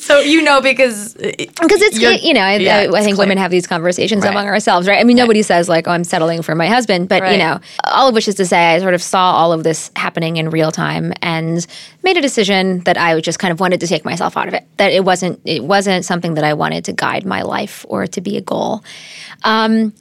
So 0.10 0.20
you 0.20 0.42
know 0.42 0.60
because 0.60 1.14
Because 1.14 1.82
it's 1.82 1.98
You're- 2.00 2.32
know 2.32 2.40
I, 2.40 2.56
yeah, 2.56 2.76
I, 2.92 2.98
I 2.98 3.02
think 3.02 3.18
women 3.18 3.38
have 3.38 3.50
these 3.50 3.66
conversations 3.66 4.22
Right. 4.24 4.30
among 4.30 4.46
ourselves, 4.46 4.88
right? 4.88 4.98
I 4.98 5.04
mean, 5.04 5.16
nobody 5.16 5.42
says 5.42 5.68
like, 5.68 5.86
"Oh, 5.86 5.90
I'm 5.92 6.04
settling 6.04 6.42
for 6.42 6.54
my 6.54 6.66
husband," 6.66 7.08
but 7.08 7.22
Right. 7.22 7.32
you 7.32 7.38
know, 7.38 7.60
all 7.84 8.08
of 8.08 8.14
which 8.14 8.26
is 8.28 8.34
to 8.36 8.46
say, 8.46 8.74
I 8.74 8.78
sort 8.80 8.94
of 8.94 9.02
saw 9.02 9.32
all 9.32 9.52
of 9.52 9.62
this 9.64 9.90
happening 9.96 10.36
in 10.36 10.50
real 10.50 10.72
time 10.72 11.12
and 11.22 11.66
made 12.02 12.16
a 12.16 12.20
decision 12.20 12.80
that 12.80 12.96
I 12.96 13.20
just 13.20 13.38
kind 13.38 13.52
of 13.52 13.60
wanted 13.60 13.80
to 13.80 13.86
take 13.86 14.04
myself 14.04 14.36
out 14.36 14.48
of 14.48 14.54
it. 14.54 14.64
That 14.78 14.92
it 14.92 15.04
wasn't 15.04 15.40
it 15.44 15.64
wasn't 15.64 16.04
something 16.04 16.34
that 16.34 16.44
I 16.44 16.54
wanted 16.54 16.84
to 16.86 16.92
guide 16.92 17.24
my 17.26 17.42
life 17.42 17.84
or 17.88 18.06
to 18.06 18.20
be 18.20 18.36
a 18.36 18.40
goal. 18.40 18.82
Um, 19.44 19.92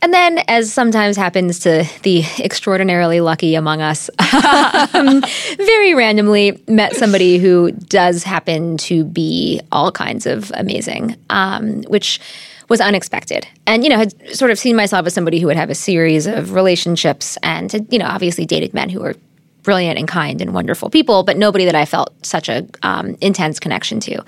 and 0.00 0.14
then, 0.14 0.38
as 0.48 0.72
sometimes 0.72 1.16
happens 1.16 1.58
to 1.60 1.84
the 2.02 2.22
extraordinarily 2.38 3.20
lucky 3.20 3.56
among 3.56 3.80
us, 3.80 4.08
um, 4.94 5.22
very 5.56 5.94
randomly 5.94 6.62
met 6.68 6.94
somebody 6.94 7.38
who 7.38 7.72
does 7.72 8.22
happen 8.22 8.76
to 8.78 9.04
be 9.04 9.60
all 9.72 9.90
kinds 9.90 10.24
of 10.24 10.52
amazing, 10.54 11.16
um, 11.30 11.82
which 11.84 12.20
was 12.68 12.80
unexpected. 12.80 13.46
And, 13.66 13.82
you 13.82 13.90
know, 13.90 13.96
had 13.96 14.36
sort 14.36 14.50
of 14.50 14.58
seen 14.58 14.76
myself 14.76 15.06
as 15.06 15.14
somebody 15.14 15.40
who 15.40 15.46
would 15.46 15.56
have 15.56 15.70
a 15.70 15.74
series 15.74 16.26
of 16.26 16.52
relationships 16.52 17.36
and, 17.42 17.86
you 17.90 17.98
know, 17.98 18.06
obviously 18.06 18.46
dated 18.46 18.74
men 18.74 18.90
who 18.90 19.00
were 19.00 19.16
brilliant 19.62 19.98
and 19.98 20.06
kind 20.06 20.40
and 20.40 20.54
wonderful 20.54 20.90
people, 20.90 21.24
but 21.24 21.36
nobody 21.36 21.64
that 21.64 21.74
I 21.74 21.84
felt 21.84 22.14
such 22.24 22.48
a 22.48 22.66
um, 22.82 23.16
intense 23.20 23.58
connection 23.58 24.00
to. 24.00 24.22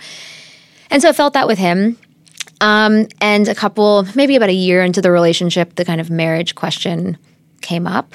And 0.90 1.00
so 1.00 1.08
I 1.08 1.12
felt 1.12 1.34
that 1.34 1.46
with 1.46 1.58
him. 1.58 1.96
Um, 2.60 3.06
and 3.20 3.48
a 3.48 3.54
couple, 3.54 4.06
maybe 4.14 4.36
about 4.36 4.50
a 4.50 4.54
year 4.54 4.82
into 4.82 5.00
the 5.00 5.10
relationship, 5.10 5.76
the 5.76 5.84
kind 5.84 6.00
of 6.00 6.10
marriage 6.10 6.54
question 6.54 7.16
came 7.62 7.86
up. 7.86 8.14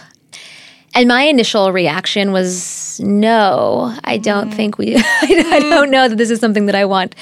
And 0.96 1.10
my 1.10 1.24
initial 1.24 1.74
reaction 1.74 2.32
was, 2.32 3.02
no, 3.02 3.94
I 4.06 4.18
don't 4.18 4.50
think 4.54 4.78
we, 4.78 4.96
I 5.22 5.60
don't 5.60 5.92
know 5.92 6.08
that 6.08 6.18
this 6.18 6.30
is 6.30 6.40
something 6.40 6.68
that 6.68 6.76
I 6.76 6.86
want. 6.86 7.16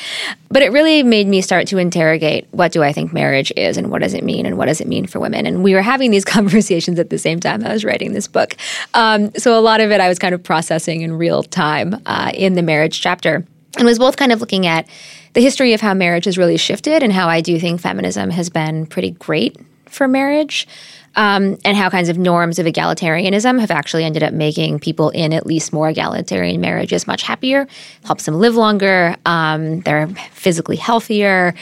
But 0.49 0.61
it 0.61 0.71
really 0.71 1.01
made 1.01 1.27
me 1.27 1.41
start 1.41 1.65
to 1.69 1.79
interrogate 1.79 2.47
what 2.51 2.71
do 2.71 2.83
I 2.83 2.93
think 2.93 3.13
marriage 3.13 3.51
is 3.57 3.75
and 3.75 3.89
what 3.89 4.03
does 4.03 4.13
it 4.13 4.23
mean 4.23 4.45
and 4.45 4.59
what 4.59 4.67
does 4.67 4.79
it 4.79 4.87
mean 4.87 5.07
for 5.07 5.19
women. 5.19 5.47
And 5.47 5.63
we 5.63 5.73
were 5.73 5.81
having 5.81 6.11
these 6.11 6.25
conversations 6.35 6.99
at 6.99 7.09
the 7.09 7.17
same 7.17 7.39
time 7.39 7.65
I 7.65 7.73
was 7.73 7.83
writing 7.83 8.13
this 8.13 8.27
book. 8.27 8.55
Um, 8.93 9.31
so 9.37 9.57
a 9.57 9.61
lot 9.61 9.81
of 9.81 9.89
it 9.89 9.99
I 9.99 10.07
was 10.07 10.19
kind 10.19 10.35
of 10.35 10.43
processing 10.43 11.01
in 11.01 11.13
real 11.13 11.41
time 11.41 11.99
uh, 12.05 12.31
in 12.35 12.53
the 12.53 12.61
marriage 12.61 13.01
chapter 13.01 13.43
and 13.77 13.85
was 13.85 13.97
both 13.97 14.17
kind 14.17 14.31
of 14.31 14.39
looking 14.39 14.67
at 14.67 14.87
the 15.33 15.41
history 15.41 15.73
of 15.73 15.81
how 15.81 15.93
marriage 15.93 16.25
has 16.25 16.37
really 16.37 16.57
shifted 16.57 17.03
and 17.03 17.11
how 17.11 17.27
I 17.27 17.41
do 17.41 17.59
think 17.59 17.81
feminism 17.81 18.29
has 18.29 18.49
been 18.49 18.85
pretty 18.85 19.11
great 19.11 19.57
for 19.87 20.07
marriage. 20.07 20.67
Um, 21.15 21.59
and 21.63 21.77
how 21.77 21.91
kinds 21.91 22.09
of 22.09 22.17
norms 22.17 22.57
of 22.57 22.65
egalitarianism 22.65 23.59
have 23.59 23.69
actually 23.69 24.03
ended 24.03 24.23
up 24.23 24.33
making 24.33 24.79
people 24.79 25.11
in 25.11 25.31
at 25.31 25.45
least 25.45 25.71
more 25.71 25.89
egalitarian 25.89 26.59
marriages 26.59 27.05
much 27.05 27.21
happier, 27.21 27.67
helps 28.03 28.25
them 28.25 28.39
live 28.39 28.55
longer, 28.55 29.15
um, 29.27 29.81
they're 29.81 30.07
physically 30.31 30.75
healthier. 30.75 31.53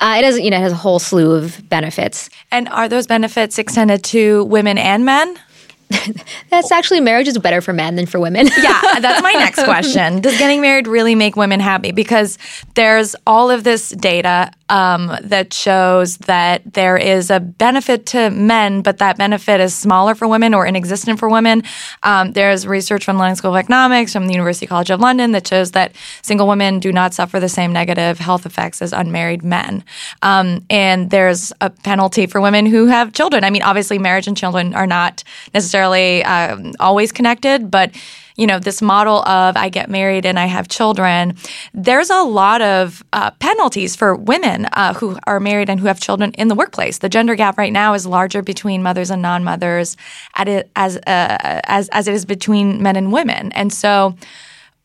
Uh, 0.00 0.16
it 0.18 0.24
has, 0.24 0.40
you 0.40 0.50
know, 0.50 0.56
it 0.56 0.60
has 0.60 0.72
a 0.72 0.76
whole 0.76 0.98
slew 0.98 1.36
of 1.36 1.68
benefits. 1.68 2.28
and 2.50 2.68
are 2.70 2.88
those 2.88 3.06
benefits 3.06 3.60
extended 3.60 4.02
to 4.02 4.42
women 4.46 4.76
and 4.76 5.04
men? 5.04 5.38
that's 6.50 6.72
actually 6.72 7.00
marriage 7.00 7.28
is 7.28 7.38
better 7.38 7.60
for 7.60 7.72
men 7.72 7.96
than 7.96 8.06
for 8.06 8.18
women. 8.18 8.46
yeah, 8.58 8.80
that's 9.00 9.22
my 9.22 9.32
next 9.32 9.64
question. 9.64 10.20
Does 10.20 10.36
getting 10.38 10.60
married 10.60 10.86
really 10.86 11.14
make 11.14 11.36
women 11.36 11.60
happy? 11.60 11.92
Because 11.92 12.38
there's 12.74 13.14
all 13.26 13.50
of 13.50 13.64
this 13.64 13.90
data 13.90 14.50
um, 14.68 15.16
that 15.22 15.52
shows 15.52 16.18
that 16.18 16.62
there 16.74 16.96
is 16.96 17.30
a 17.30 17.38
benefit 17.38 18.06
to 18.06 18.30
men, 18.30 18.82
but 18.82 18.98
that 18.98 19.16
benefit 19.16 19.60
is 19.60 19.74
smaller 19.74 20.14
for 20.14 20.26
women 20.26 20.54
or 20.54 20.66
inexistent 20.66 21.20
for 21.20 21.28
women. 21.28 21.62
Um, 22.02 22.32
there's 22.32 22.66
research 22.66 23.04
from 23.04 23.16
London 23.16 23.36
School 23.36 23.52
of 23.52 23.56
Economics, 23.56 24.12
from 24.12 24.26
the 24.26 24.32
University 24.32 24.66
College 24.66 24.90
of 24.90 25.00
London, 25.00 25.32
that 25.32 25.46
shows 25.46 25.70
that 25.72 25.92
single 26.22 26.48
women 26.48 26.80
do 26.80 26.92
not 26.92 27.14
suffer 27.14 27.38
the 27.38 27.48
same 27.48 27.72
negative 27.72 28.18
health 28.18 28.44
effects 28.44 28.82
as 28.82 28.92
unmarried 28.92 29.44
men. 29.44 29.84
Um, 30.22 30.64
and 30.68 31.10
there's 31.10 31.52
a 31.60 31.70
penalty 31.70 32.26
for 32.26 32.40
women 32.40 32.66
who 32.66 32.86
have 32.86 33.12
children. 33.12 33.44
I 33.44 33.50
mean, 33.50 33.62
obviously, 33.62 33.98
marriage 33.98 34.26
and 34.26 34.36
children 34.36 34.74
are 34.74 34.86
not 34.86 35.22
necessarily 35.54 35.75
um, 35.84 36.72
always 36.80 37.12
connected, 37.12 37.70
but 37.70 37.90
you 38.36 38.46
know, 38.46 38.58
this 38.58 38.82
model 38.82 39.26
of 39.26 39.56
I 39.56 39.70
get 39.70 39.88
married 39.88 40.26
and 40.26 40.38
I 40.38 40.46
have 40.46 40.68
children, 40.68 41.36
there's 41.72 42.10
a 42.10 42.22
lot 42.22 42.60
of 42.60 43.02
uh, 43.12 43.30
penalties 43.32 43.96
for 43.96 44.14
women 44.14 44.66
uh, 44.72 44.92
who 44.92 45.18
are 45.26 45.40
married 45.40 45.70
and 45.70 45.80
who 45.80 45.86
have 45.86 46.00
children 46.00 46.32
in 46.32 46.48
the 46.48 46.54
workplace. 46.54 46.98
The 46.98 47.08
gender 47.08 47.34
gap 47.34 47.56
right 47.56 47.72
now 47.72 47.94
is 47.94 48.06
larger 48.06 48.42
between 48.42 48.82
mothers 48.82 49.10
and 49.10 49.22
non-mothers 49.22 49.96
as, 50.34 50.96
uh, 50.98 51.00
as, 51.06 51.88
as 51.88 52.08
it 52.08 52.14
is 52.14 52.26
between 52.26 52.82
men 52.82 52.96
and 52.96 53.10
women. 53.10 53.52
And 53.52 53.72
so 53.72 54.14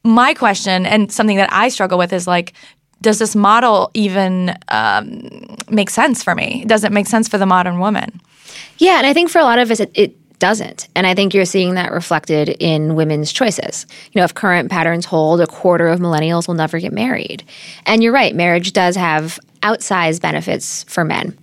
my 0.03 0.33
question 0.33 0.85
and 0.85 1.11
something 1.11 1.37
that 1.37 1.51
I 1.51 1.67
struggle 1.69 1.97
with 1.97 2.13
is 2.13 2.27
like, 2.27 2.53
does 3.01 3.19
this 3.19 3.35
model 3.35 3.91
even 3.93 4.55
um, 4.69 5.57
make 5.69 5.89
sense 5.89 6.23
for 6.23 6.35
me? 6.35 6.63
Does 6.67 6.83
it 6.83 6.91
make 6.91 7.07
sense 7.07 7.27
for 7.27 7.37
the 7.37 7.47
modern 7.47 7.79
woman? 7.79 8.21
Yeah, 8.77 8.97
and 8.97 9.07
I 9.07 9.13
think 9.13 9.29
for 9.29 9.39
a 9.39 9.43
lot 9.43 9.59
of 9.59 9.71
us, 9.71 9.79
it, 9.79 9.91
it 9.95 10.15
doesn't. 10.41 10.89
And 10.95 11.07
I 11.07 11.13
think 11.13 11.33
you're 11.33 11.45
seeing 11.45 11.75
that 11.75 11.91
reflected 11.91 12.49
in 12.49 12.95
women's 12.95 13.31
choices. 13.31 13.85
You 14.11 14.19
know, 14.19 14.25
if 14.25 14.33
current 14.33 14.69
patterns 14.69 15.05
hold, 15.05 15.39
a 15.39 15.47
quarter 15.47 15.87
of 15.87 15.99
millennials 15.99 16.47
will 16.47 16.55
never 16.55 16.79
get 16.79 16.91
married. 16.91 17.43
And 17.85 18.03
you're 18.03 18.11
right, 18.11 18.35
marriage 18.35 18.73
does 18.73 18.95
have 18.97 19.39
outsized 19.61 20.19
benefits 20.21 20.83
for 20.85 21.05
men. 21.05 21.37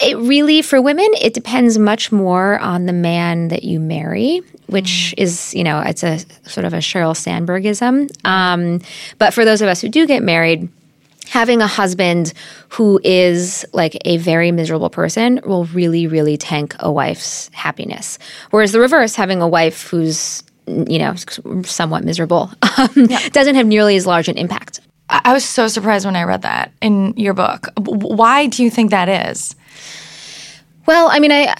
It 0.00 0.16
really, 0.18 0.62
for 0.62 0.82
women, 0.82 1.08
it 1.20 1.32
depends 1.32 1.78
much 1.78 2.12
more 2.12 2.58
on 2.58 2.86
the 2.86 2.92
man 2.92 3.48
that 3.48 3.64
you 3.64 3.80
marry, 3.80 4.42
which 4.66 5.14
mm. 5.16 5.22
is, 5.22 5.54
you 5.54 5.64
know, 5.64 5.80
it's 5.80 6.02
a 6.02 6.18
sort 6.48 6.66
of 6.66 6.74
a 6.74 6.78
Sheryl 6.78 7.14
Sandbergism. 7.14 8.10
Um, 8.26 8.80
but 9.18 9.32
for 9.32 9.44
those 9.44 9.62
of 9.62 9.68
us 9.68 9.80
who 9.80 9.88
do 9.88 10.06
get 10.06 10.22
married, 10.22 10.68
having 11.32 11.62
a 11.62 11.66
husband 11.66 12.34
who 12.68 13.00
is 13.02 13.64
like 13.72 13.96
a 14.04 14.18
very 14.18 14.52
miserable 14.52 14.90
person 14.90 15.40
will 15.46 15.64
really, 15.64 16.06
really 16.06 16.36
tank 16.36 16.76
a 16.78 16.92
wife's 16.92 17.48
happiness. 17.54 18.18
Whereas 18.50 18.72
the 18.72 18.80
reverse, 18.80 19.14
having 19.14 19.40
a 19.40 19.48
wife 19.48 19.88
who's 19.88 20.42
you 20.66 20.98
know 20.98 21.14
somewhat 21.64 22.04
miserable 22.04 22.52
um, 22.78 22.90
yeah. 22.94 23.28
doesn't 23.30 23.54
have 23.54 23.66
nearly 23.66 23.96
as 23.96 24.06
large 24.06 24.28
an 24.28 24.36
impact. 24.36 24.80
I 25.08 25.32
was 25.32 25.44
so 25.44 25.68
surprised 25.68 26.04
when 26.04 26.16
I 26.16 26.24
read 26.24 26.42
that 26.42 26.70
in 26.82 27.14
your 27.16 27.32
book. 27.32 27.68
Why 27.78 28.46
do 28.46 28.62
you 28.62 28.70
think 28.70 28.90
that 28.90 29.08
is? 29.08 29.56
Well, 30.84 31.08
I 31.10 31.18
mean, 31.18 31.32
I 31.32 31.54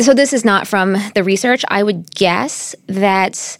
so 0.00 0.12
this 0.12 0.34
is 0.34 0.44
not 0.44 0.68
from 0.68 0.98
the 1.14 1.24
research. 1.24 1.64
I 1.68 1.82
would 1.82 2.14
guess 2.14 2.74
that 2.88 3.56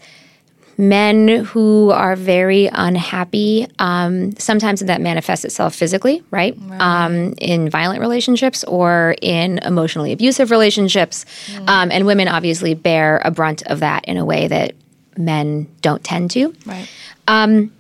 men 0.79 1.45
who 1.45 1.91
are 1.91 2.15
very 2.15 2.71
unhappy. 2.73 3.67
Um, 3.81 4.35
sometimes 4.37 4.81
that 4.81 5.01
manifests 5.01 5.45
itself 5.45 5.75
physically, 5.75 6.23
right? 6.31 6.57
right. 6.57 6.81
Um, 6.81 7.35
in 7.39 7.69
violent 7.69 8.01
relationships 8.01 8.63
or 8.63 9.17
in 9.21 9.59
emotionally 9.59 10.13
abusive 10.13 10.53
relationships. 10.53 11.27
Mm. 11.49 11.69
Um, 11.69 11.91
and 11.91 12.07
women 12.07 12.29
obviously 12.29 12.75
bear 12.75 13.21
a 13.25 13.33
brunt 13.33 13.67
of 13.67 13.81
that 13.81 14.05
in 14.05 14.19
a 14.19 14.25
way 14.25 14.47
that 14.47 14.75
men 15.17 15.67
don't 15.83 16.03
tend 16.05 16.31
to. 16.31 16.55
Right. 16.65 16.89
Um, 17.27 17.73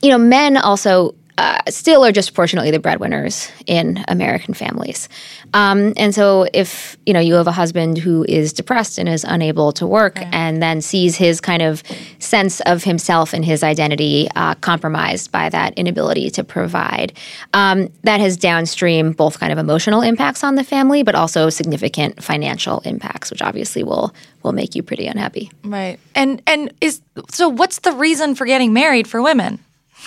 you 0.00 0.10
know, 0.10 0.18
men 0.18 0.56
also 0.56 1.15
uh, 1.38 1.58
still 1.68 2.04
are 2.04 2.12
disproportionately 2.12 2.70
the 2.70 2.78
breadwinners 2.78 3.50
in 3.66 4.04
American 4.08 4.54
families. 4.54 5.08
Um, 5.54 5.92
and 5.96 6.14
so, 6.14 6.46
if 6.52 6.96
you 7.06 7.12
know 7.12 7.20
you 7.20 7.34
have 7.34 7.46
a 7.46 7.52
husband 7.52 7.98
who 7.98 8.24
is 8.28 8.52
depressed 8.52 8.98
and 8.98 9.08
is 9.08 9.24
unable 9.24 9.72
to 9.72 9.86
work, 9.86 10.18
and 10.32 10.62
then 10.62 10.80
sees 10.80 11.16
his 11.16 11.40
kind 11.40 11.62
of 11.62 11.82
sense 12.18 12.60
of 12.60 12.84
himself 12.84 13.32
and 13.32 13.44
his 13.44 13.62
identity 13.62 14.28
uh, 14.34 14.54
compromised 14.56 15.30
by 15.30 15.48
that 15.50 15.74
inability 15.78 16.30
to 16.30 16.42
provide, 16.42 17.12
um, 17.54 17.88
that 18.02 18.20
has 18.20 18.36
downstream 18.36 19.12
both 19.12 19.38
kind 19.38 19.52
of 19.52 19.58
emotional 19.58 20.02
impacts 20.02 20.42
on 20.42 20.54
the 20.54 20.64
family, 20.64 21.02
but 21.02 21.14
also 21.14 21.50
significant 21.50 22.22
financial 22.22 22.80
impacts, 22.80 23.30
which 23.30 23.42
obviously 23.42 23.82
will 23.82 24.14
will 24.42 24.52
make 24.52 24.74
you 24.74 24.82
pretty 24.82 25.06
unhappy. 25.06 25.50
Right. 25.64 25.98
And 26.14 26.40
and 26.46 26.72
is 26.80 27.00
so. 27.30 27.48
What's 27.48 27.80
the 27.80 27.92
reason 27.92 28.34
for 28.34 28.46
getting 28.46 28.72
married 28.72 29.06
for 29.06 29.20
women? 29.20 29.60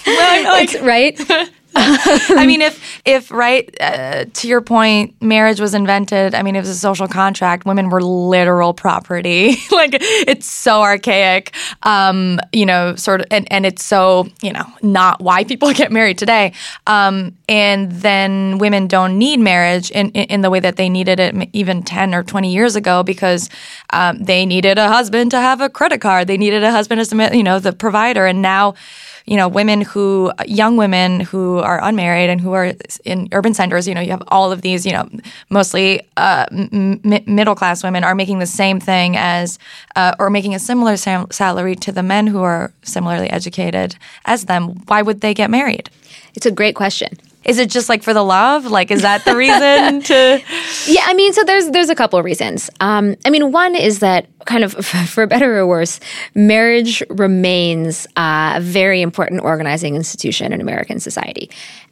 Like, 0.05 0.81
right? 0.81 1.49
I 1.75 2.45
mean, 2.47 2.61
if 2.61 3.01
if 3.05 3.29
right 3.29 3.69
uh, 3.79 4.25
to 4.25 4.47
your 4.47 4.59
point, 4.59 5.21
marriage 5.21 5.59
was 5.59 5.75
invented. 5.75 6.33
I 6.33 6.41
mean, 6.41 6.55
it 6.55 6.59
was 6.59 6.69
a 6.69 6.75
social 6.75 7.07
contract. 7.07 7.65
Women 7.65 7.89
were 7.89 8.01
literal 8.01 8.73
property. 8.73 9.49
like 9.71 9.91
it's 10.01 10.47
so 10.47 10.81
archaic. 10.81 11.53
Um, 11.83 12.39
you 12.51 12.65
know, 12.65 12.95
sort 12.95 13.21
of, 13.21 13.27
and, 13.29 13.51
and 13.51 13.67
it's 13.67 13.83
so 13.83 14.27
you 14.41 14.51
know 14.51 14.65
not 14.81 15.21
why 15.21 15.43
people 15.43 15.71
get 15.73 15.91
married 15.91 16.17
today. 16.17 16.53
Um, 16.87 17.37
and 17.47 17.91
then 17.91 18.57
women 18.57 18.87
don't 18.87 19.19
need 19.19 19.39
marriage 19.39 19.91
in, 19.91 20.09
in, 20.11 20.25
in 20.25 20.41
the 20.41 20.49
way 20.49 20.59
that 20.59 20.75
they 20.75 20.89
needed 20.89 21.19
it 21.19 21.49
even 21.53 21.83
ten 21.83 22.15
or 22.15 22.23
twenty 22.23 22.51
years 22.51 22.75
ago 22.75 23.03
because 23.03 23.47
um, 23.91 24.23
they 24.23 24.43
needed 24.43 24.79
a 24.79 24.87
husband 24.87 25.29
to 25.31 25.37
have 25.37 25.61
a 25.61 25.69
credit 25.69 26.01
card. 26.01 26.27
They 26.27 26.37
needed 26.37 26.63
a 26.63 26.71
husband 26.71 26.99
as 26.99 27.11
you 27.11 27.43
know 27.43 27.59
the 27.59 27.73
provider, 27.73 28.25
and 28.25 28.41
now 28.41 28.73
you 29.29 29.37
know, 29.37 29.47
women 29.47 29.81
who, 29.81 30.31
young 30.47 30.75
women 30.75 31.19
who 31.19 31.58
are 31.61 31.79
unmarried 31.83 32.29
and 32.29 32.41
who 32.41 32.53
are 32.53 32.73
in 33.05 33.27
urban 33.31 33.53
centers, 33.53 33.87
you 33.87 33.93
know, 33.93 34.01
you 34.01 34.11
have 34.11 34.23
all 34.29 34.51
of 34.51 34.61
these, 34.61 34.85
you 34.85 34.91
know, 34.91 35.07
mostly 35.49 36.01
uh, 36.17 36.45
m- 36.51 36.99
middle 37.25 37.55
class 37.55 37.83
women 37.83 38.03
are 38.03 38.15
making 38.15 38.39
the 38.39 38.45
same 38.45 38.79
thing 38.79 39.15
as, 39.17 39.59
uh, 39.95 40.13
or 40.19 40.29
making 40.29 40.55
a 40.55 40.59
similar 40.59 40.97
sam- 40.97 41.29
salary 41.31 41.75
to 41.75 41.91
the 41.91 42.03
men 42.03 42.27
who 42.27 42.41
are 42.41 42.71
similarly 42.83 43.29
educated 43.29 43.95
as 44.25 44.45
them. 44.45 44.75
Why 44.87 45.01
would 45.01 45.21
they 45.21 45.33
get 45.33 45.49
married? 45.49 45.89
It's 46.35 46.45
a 46.45 46.51
great 46.51 46.75
question. 46.75 47.17
Is 47.45 47.57
it 47.57 47.69
just 47.69 47.87
like 47.87 48.03
for 48.03 48.13
the 48.13 48.23
love? 48.23 48.65
Like, 48.65 48.91
is 48.91 49.01
that 49.01 49.23
the 49.23 49.35
reason 49.35 50.01
to? 50.03 50.41
Yeah, 50.87 51.03
I 51.05 51.13
mean, 51.13 51.33
so 51.33 51.43
there's 51.43 51.69
there's 51.69 51.89
a 51.89 51.95
couple 51.95 52.19
of 52.19 52.25
reasons. 52.25 52.69
Um, 52.79 53.15
I 53.25 53.29
mean, 53.29 53.51
one 53.51 53.75
is 53.75 53.99
that 53.99 54.27
kind 54.45 54.63
of 54.63 54.73
for 55.09 55.25
better 55.25 55.57
or 55.57 55.65
worse, 55.65 55.99
marriage 56.35 57.01
remains 57.09 58.07
a 58.17 58.59
very 58.61 59.01
important 59.01 59.43
organizing 59.43 59.95
institution 59.95 60.51
in 60.53 60.61
American 60.61 60.99
society. 60.99 61.49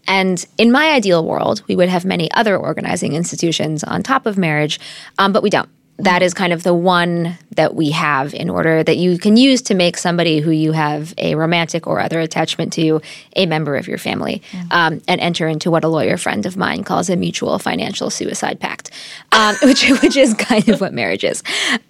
And 0.07 0.45
in 0.57 0.71
my 0.71 0.91
ideal 0.91 1.25
world, 1.25 1.61
we 1.67 1.75
would 1.75 1.89
have 1.89 2.05
many 2.05 2.31
other 2.31 2.57
organizing 2.57 3.13
institutions 3.13 3.83
on 3.83 4.03
top 4.03 4.25
of 4.25 4.37
marriage, 4.37 4.79
um, 5.17 5.33
but 5.33 5.43
we 5.43 5.49
don't 5.49 5.69
that 5.99 6.21
is 6.21 6.33
kind 6.33 6.53
of 6.53 6.63
the 6.63 6.73
one 6.73 7.37
that 7.55 7.73
we 7.73 7.89
have 7.89 8.33
in 8.33 8.49
order 8.49 8.83
that 8.83 8.97
you 8.97 9.17
can 9.17 9.35
use 9.35 9.61
to 9.63 9.73
make 9.73 9.97
somebody 9.97 10.39
who 10.39 10.51
you 10.51 10.71
have 10.71 11.13
a 11.17 11.33
romantic 11.35 11.87
or 11.87 11.99
other 11.99 12.19
attachment 12.19 12.71
to 12.73 13.01
a 13.35 13.47
member 13.47 13.75
of 13.75 13.87
your 13.87 13.97
family 13.97 14.43
mm-hmm. 14.51 14.67
um, 14.71 15.01
and 15.07 15.19
enter 15.21 15.47
into 15.47 15.71
what 15.71 15.83
a 15.83 15.87
lawyer 15.87 16.17
friend 16.17 16.45
of 16.45 16.55
mine 16.55 16.83
calls 16.83 17.09
a 17.09 17.15
mutual 17.15 17.57
financial 17.57 18.09
suicide 18.09 18.59
pact, 18.59 18.91
um, 19.31 19.55
which, 19.63 19.89
which 20.01 20.15
is 20.15 20.33
kind 20.35 20.69
of 20.69 20.79
what 20.81 20.93
marriage 20.93 21.23
is. 21.23 21.41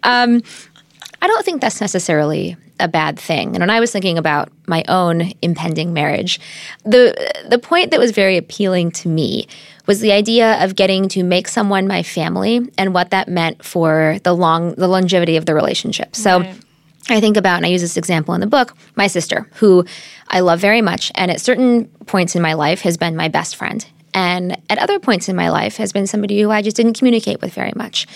Um, 0.04 0.42
I 1.22 1.28
don't 1.28 1.44
think 1.44 1.62
that's 1.62 1.82
necessarily 1.82 2.56
a 2.80 2.88
bad 2.88 3.20
thing. 3.20 3.50
And 3.50 3.60
when 3.60 3.70
I 3.70 3.80
was 3.80 3.92
thinking 3.92 4.18
about 4.18 4.50
my 4.68 4.84
own 4.88 5.32
impending 5.42 5.94
marriage, 5.94 6.40
the 6.84 7.16
the 7.50 7.60
point 7.60 7.92
that 7.92 8.00
was 8.00 8.12
very 8.12 8.38
appealing 8.38 8.92
to 8.92 9.10
me 9.10 9.48
was 9.86 10.00
the 10.00 10.12
idea 10.12 10.64
of 10.64 10.76
getting 10.76 11.08
to 11.10 11.24
make 11.24 11.48
someone 11.48 11.88
my 11.88 12.04
family 12.04 12.70
and 12.78 12.94
what 12.94 13.10
that 13.12 13.28
meant 13.28 13.64
for 13.64 14.20
the 14.24 14.34
long 14.34 14.76
the 14.76 14.88
longevity 14.88 15.38
of 15.38 15.46
the 15.46 15.56
relationship. 15.56 16.16
So 16.16 16.40
right. 16.40 16.56
I 17.10 17.22
think 17.22 17.38
about, 17.38 17.58
and 17.58 17.66
I 17.66 17.70
use 17.70 17.82
this 17.82 17.96
example 17.96 18.34
in 18.34 18.42
the 18.42 18.48
book, 18.48 18.76
my 18.96 19.08
sister, 19.08 19.50
who 19.56 19.86
I 20.28 20.42
love 20.42 20.60
very 20.60 20.82
much, 20.82 21.12
and 21.16 21.32
at 21.32 21.40
certain 21.40 21.86
points 22.06 22.36
in 22.36 22.42
my 22.42 22.54
life 22.54 22.82
has 22.82 22.98
been 22.98 23.16
my 23.16 23.30
best 23.30 23.56
friend. 23.56 23.86
And 24.14 24.60
at 24.70 24.78
other 24.78 25.00
points 25.00 25.30
in 25.30 25.36
my 25.36 25.50
life 25.50 25.78
has 25.78 25.94
been 25.94 26.08
somebody 26.08 26.42
who 26.42 26.52
I 26.52 26.62
just 26.62 26.76
didn't 26.76 26.98
communicate 26.98 27.40
with 27.40 27.54
very 27.54 27.74
much. 27.76 28.08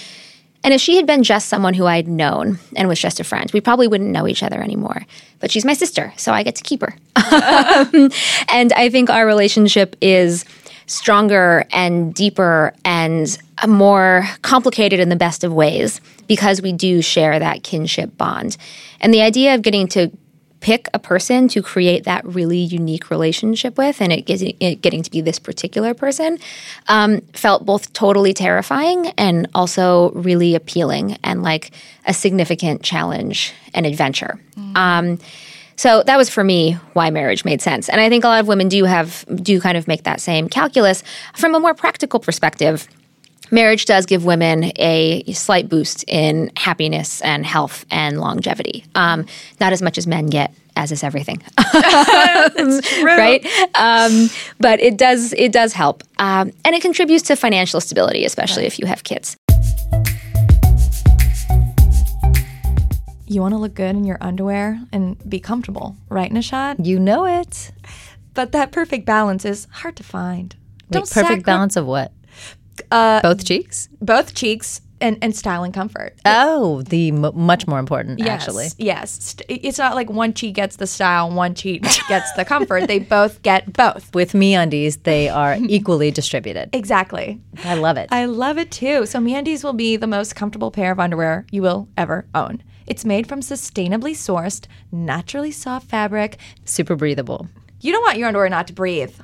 And 0.63 0.74
if 0.74 0.82
she 0.82 0.96
had 0.96 1.08
been 1.08 1.24
just 1.24 1.50
someone 1.50 1.74
who 1.74 1.88
I'd 1.88 2.08
known 2.08 2.60
and 2.75 2.88
was 2.88 3.00
just 3.00 3.20
a 3.20 3.24
friend, 3.24 3.50
we 3.51 3.62
probably 3.62 3.88
wouldn't 3.88 4.12
know 4.12 4.27
each 4.27 4.44
other 4.44 4.62
anymore. 4.62 5.06
But 5.39 5.51
she's 5.51 5.65
my 5.65 5.74
sister, 5.74 6.13
so 6.18 6.34
I 6.34 6.44
get 6.44 6.56
to 6.56 6.63
keep 6.63 6.82
her. 6.82 6.96
and 8.50 8.74
I 8.74 8.89
think 8.91 9.10
our 9.10 9.25
relationship 9.25 9.96
is 10.01 10.46
stronger 10.86 11.65
and 11.72 12.13
deeper 12.13 12.74
and 12.86 13.38
more 13.68 14.27
complicated 14.41 15.00
in 15.00 15.10
the 15.10 15.15
best 15.15 15.44
of 15.44 15.53
ways 15.53 16.01
because 16.27 16.62
we 16.62 16.74
do 16.74 17.01
share 17.01 17.39
that 17.39 17.63
kinship 17.63 18.15
bond. 18.18 18.58
And 19.00 19.13
the 19.13 19.22
idea 19.22 19.56
of 19.56 19.62
getting 19.62 19.88
to 19.89 20.12
pick 20.62 20.88
a 20.94 21.00
person 21.00 21.48
to 21.50 21.62
create 21.62 22.06
that 22.06 22.24
really 22.24 22.60
unique 22.60 23.10
relationship 23.10 23.77
with, 23.77 24.00
and 24.00 24.13
it, 24.13 24.22
getting, 24.22 24.56
it 24.60 24.82
getting 24.82 25.03
to 25.03 25.12
be 25.12 25.20
this 25.20 25.39
particular 25.39 25.94
person, 25.94 26.38
um, 26.88 27.20
felt 27.34 27.65
both 27.65 27.91
totally 27.94 28.34
terrifying 28.34 29.08
and 29.18 29.48
also 29.53 30.12
really 30.12 30.56
appealing 30.56 31.18
and 31.24 31.44
like 31.44 31.72
a 32.06 32.13
significant 32.13 32.84
challenge 32.84 33.53
and 33.74 33.86
adventure. 33.86 34.39
Mm. 34.56 34.77
Um, 34.77 35.20
so 35.75 36.03
that 36.03 36.15
was 36.15 36.30
for 36.30 36.44
me 36.44 36.74
why 36.94 37.10
marriage 37.10 37.44
made 37.44 37.60
sense. 37.60 37.89
And 37.89 38.00
I 38.00 38.08
think 38.08 38.24
a 38.24 38.27
lot 38.27 38.39
of 38.39 38.48
women 38.48 38.70
do 38.70 38.84
have 38.86 39.25
do 39.44 39.60
kind 39.60 39.77
of 39.77 39.88
make 39.88 40.03
that 40.03 40.22
same 40.22 40.48
calculus 40.48 41.03
from 41.34 41.56
a 41.56 41.60
more 41.60 41.74
practical 41.74 42.20
perspective 42.20 42.88
marriage 43.51 43.86
does 43.86 44.05
give 44.05 44.25
women 44.25 44.72
a 44.77 45.24
slight 45.34 45.70
boost 45.70 46.03
in 46.08 46.51
happiness 46.58 47.22
and 47.22 47.46
health 47.46 47.86
and 47.91 48.20
longevity. 48.20 48.86
Um, 48.96 49.25
not 49.60 49.74
as 49.74 49.81
much 49.81 49.98
as 49.98 50.08
men 50.08 50.27
get, 50.27 50.53
as 50.75 50.91
is 50.91 51.03
everything, 51.03 51.43
right? 53.03 53.46
Um, 53.75 54.29
but 54.60 54.79
it 54.79 54.98
does 54.98 55.34
it 55.34 55.51
does 55.51 55.74
help, 55.74 56.03
um, 56.17 56.51
and 56.65 56.75
it 56.75 56.81
contributes 56.81 57.24
to 57.24 57.36
financial 57.36 57.81
stability, 57.81 58.25
especially 58.25 58.63
right. 58.63 58.67
if 58.67 58.79
you 58.79 58.86
have 58.88 59.03
kids. 59.03 59.36
You 63.27 63.41
want 63.41 63.53
to 63.53 63.58
look 63.58 63.75
good 63.75 63.96
in 63.96 64.03
your 64.03 64.17
underwear 64.20 64.81
and 64.91 65.17
be 65.29 65.39
comfortable, 65.39 65.96
right, 66.10 66.29
Nishat? 66.31 66.86
You 66.86 67.00
know 67.00 67.25
it. 67.25 67.72
But 68.34 68.51
that 68.51 68.72
perfect 68.72 69.05
balance 69.05 69.46
is 69.46 69.67
hard 69.72 69.96
to 69.98 70.03
find. 70.03 70.55
Wait, 70.55 70.91
Don't 70.91 71.10
perfect 71.10 71.27
sacri- 71.27 71.43
balance 71.43 71.75
of 71.77 71.86
what? 71.86 72.12
Uh, 72.91 73.21
both 73.21 73.45
cheeks? 73.45 73.89
Both 74.01 74.36
cheeks. 74.36 74.81
And, 75.03 75.17
and 75.24 75.36
style 75.36 75.63
and 75.63 75.74
comfort. 75.74 76.15
Oh, 76.25 76.83
the 76.83 77.07
m- 77.07 77.31
much 77.33 77.65
more 77.65 77.79
important, 77.79 78.19
yes, 78.19 78.27
actually. 78.29 78.67
Yes. 78.77 79.36
It's 79.50 79.79
not 79.79 79.95
like 79.95 80.12
one 80.12 80.31
cheek 80.31 80.53
gets 80.53 80.75
the 80.75 80.86
style, 80.86 81.31
one 81.31 81.55
cheek 81.55 81.81
gets 82.07 82.31
the 82.33 82.45
comfort. 82.45 82.86
They 82.88 83.00
both 83.00 83.41
get 83.41 83.74
both. 83.74 84.13
With 84.13 84.33
MeUndies, 84.33 85.01
they 85.01 85.27
are 85.27 85.57
equally 85.60 86.12
distributed. 86.12 86.69
Exactly. 86.71 87.41
I 87.63 87.74
love 87.74 87.98
it. 87.98 88.10
I 88.12 88.25
love 88.25 88.60
it 88.60 88.69
too. 88.69 89.07
So 89.07 89.17
MeUndies 89.17 89.63
will 89.63 89.74
be 89.74 89.95
the 89.95 90.05
most 90.05 90.36
comfortable 90.36 90.69
pair 90.69 90.91
of 90.91 91.00
underwear 91.00 91.48
you 91.50 91.63
will 91.63 91.88
ever 91.98 92.27
own. 92.36 92.62
It's 92.86 93.03
made 93.03 93.25
from 93.25 93.39
sustainably 93.39 94.12
sourced, 94.12 94.67
naturally 94.91 95.50
soft 95.51 95.89
fabric. 95.89 96.38
Super 96.65 96.95
breathable. 96.95 97.48
You 97.79 97.91
don't 97.91 98.03
want 98.03 98.19
your 98.19 98.27
underwear 98.27 98.50
not 98.50 98.67
to 98.67 98.74
breathe. 98.74 99.15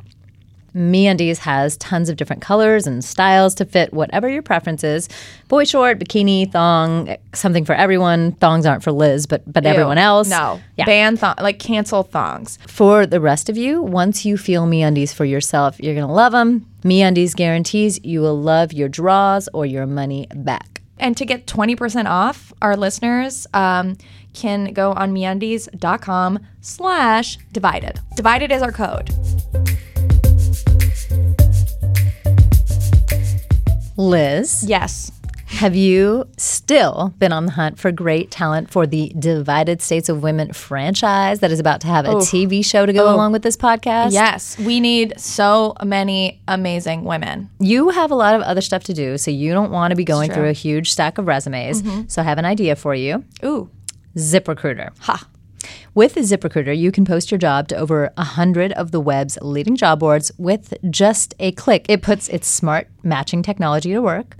MeUndies 0.77 1.39
has 1.39 1.75
tons 1.77 2.09
of 2.09 2.17
different 2.17 2.41
colors 2.41 2.85
and 2.85 3.03
styles 3.03 3.55
to 3.55 3.65
fit 3.65 3.93
whatever 3.93 4.29
your 4.29 4.41
preference 4.41 4.83
is. 4.83 5.09
Boy 5.47 5.63
short, 5.63 5.99
bikini, 5.99 6.51
thong, 6.51 7.15
something 7.33 7.65
for 7.65 7.73
everyone. 7.73 8.33
Thongs 8.33 8.65
aren't 8.65 8.83
for 8.83 8.91
Liz, 8.91 9.25
but 9.25 9.41
but 9.51 9.63
Ew, 9.63 9.69
everyone 9.71 9.97
else. 9.97 10.29
No, 10.29 10.61
yeah. 10.77 10.85
ban 10.85 11.17
thong, 11.17 11.35
like 11.41 11.59
cancel 11.59 12.03
thongs. 12.03 12.59
For 12.67 13.05
the 13.05 13.19
rest 13.19 13.49
of 13.49 13.57
you, 13.57 13.81
once 13.81 14.25
you 14.25 14.37
feel 14.37 14.67
MeUndies 14.67 15.13
for 15.13 15.25
yourself, 15.25 15.79
you're 15.79 15.95
gonna 15.95 16.13
love 16.13 16.31
them. 16.31 16.65
MeUndies 16.83 17.35
guarantees 17.35 17.99
you 18.03 18.21
will 18.21 18.39
love 18.39 18.71
your 18.71 18.87
draws 18.87 19.49
or 19.53 19.65
your 19.65 19.85
money 19.85 20.27
back. 20.33 20.81
And 20.99 21.15
to 21.17 21.25
get 21.25 21.45
20% 21.45 22.05
off, 22.05 22.53
our 22.61 22.75
listeners 22.75 23.45
um, 23.53 23.97
can 24.33 24.73
go 24.73 24.93
on 24.93 25.13
MeUndies.com 25.13 26.39
slash 26.61 27.37
divided. 27.51 27.99
Divided 28.15 28.51
is 28.51 28.61
our 28.61 28.71
code. 28.71 29.09
Liz. 33.97 34.63
Yes. 34.67 35.11
Have 35.47 35.75
you 35.77 36.27
still 36.37 37.13
been 37.19 37.31
on 37.31 37.45
the 37.45 37.53
hunt 37.53 37.79
for 37.79 37.91
great 37.91 38.29
talent 38.31 38.69
for 38.69 38.85
the 38.85 39.13
Divided 39.17 39.81
States 39.81 40.09
of 40.09 40.21
Women 40.21 40.51
franchise 40.51 41.39
that 41.39 41.51
is 41.51 41.59
about 41.59 41.79
to 41.81 41.87
have 41.87 42.05
a 42.05 42.15
TV 42.15 42.63
show 42.63 42.85
to 42.85 42.91
go 42.91 43.13
along 43.13 43.31
with 43.31 43.43
this 43.43 43.55
podcast? 43.55 44.11
Yes, 44.11 44.59
we 44.59 44.81
need 44.81 45.13
so 45.17 45.73
many 45.83 46.41
amazing 46.49 47.05
women. 47.05 47.49
You 47.59 47.89
have 47.89 48.11
a 48.11 48.15
lot 48.15 48.35
of 48.35 48.41
other 48.41 48.59
stuff 48.59 48.83
to 48.85 48.93
do, 48.93 49.17
so 49.17 49.31
you 49.31 49.53
don't 49.53 49.71
want 49.71 49.91
to 49.91 49.95
be 49.95 50.03
going 50.03 50.31
through 50.31 50.49
a 50.49 50.53
huge 50.53 50.91
stack 50.91 51.17
of 51.17 51.27
resumes. 51.27 51.81
Mm-hmm. 51.81 52.07
So 52.07 52.21
I 52.21 52.25
have 52.25 52.37
an 52.37 52.45
idea 52.45 52.75
for 52.75 52.93
you. 52.93 53.23
Ooh. 53.43 53.69
ZipRecruiter. 54.17 54.89
Ha. 54.99 55.27
With 55.97 56.13
ZipRecruiter, 56.13 56.77
you 56.77 56.91
can 56.91 57.05
post 57.05 57.31
your 57.31 57.39
job 57.39 57.67
to 57.69 57.75
over 57.75 58.11
100 58.17 58.71
of 58.73 58.91
the 58.91 58.99
web's 58.99 59.35
leading 59.41 59.75
job 59.75 59.99
boards 59.99 60.31
with 60.37 60.75
just 60.91 61.33
a 61.39 61.53
click. 61.53 61.87
It 61.89 62.03
puts 62.03 62.29
its 62.29 62.47
smart 62.47 62.87
matching 63.01 63.41
technology 63.41 63.93
to 63.93 63.99
work, 63.99 64.35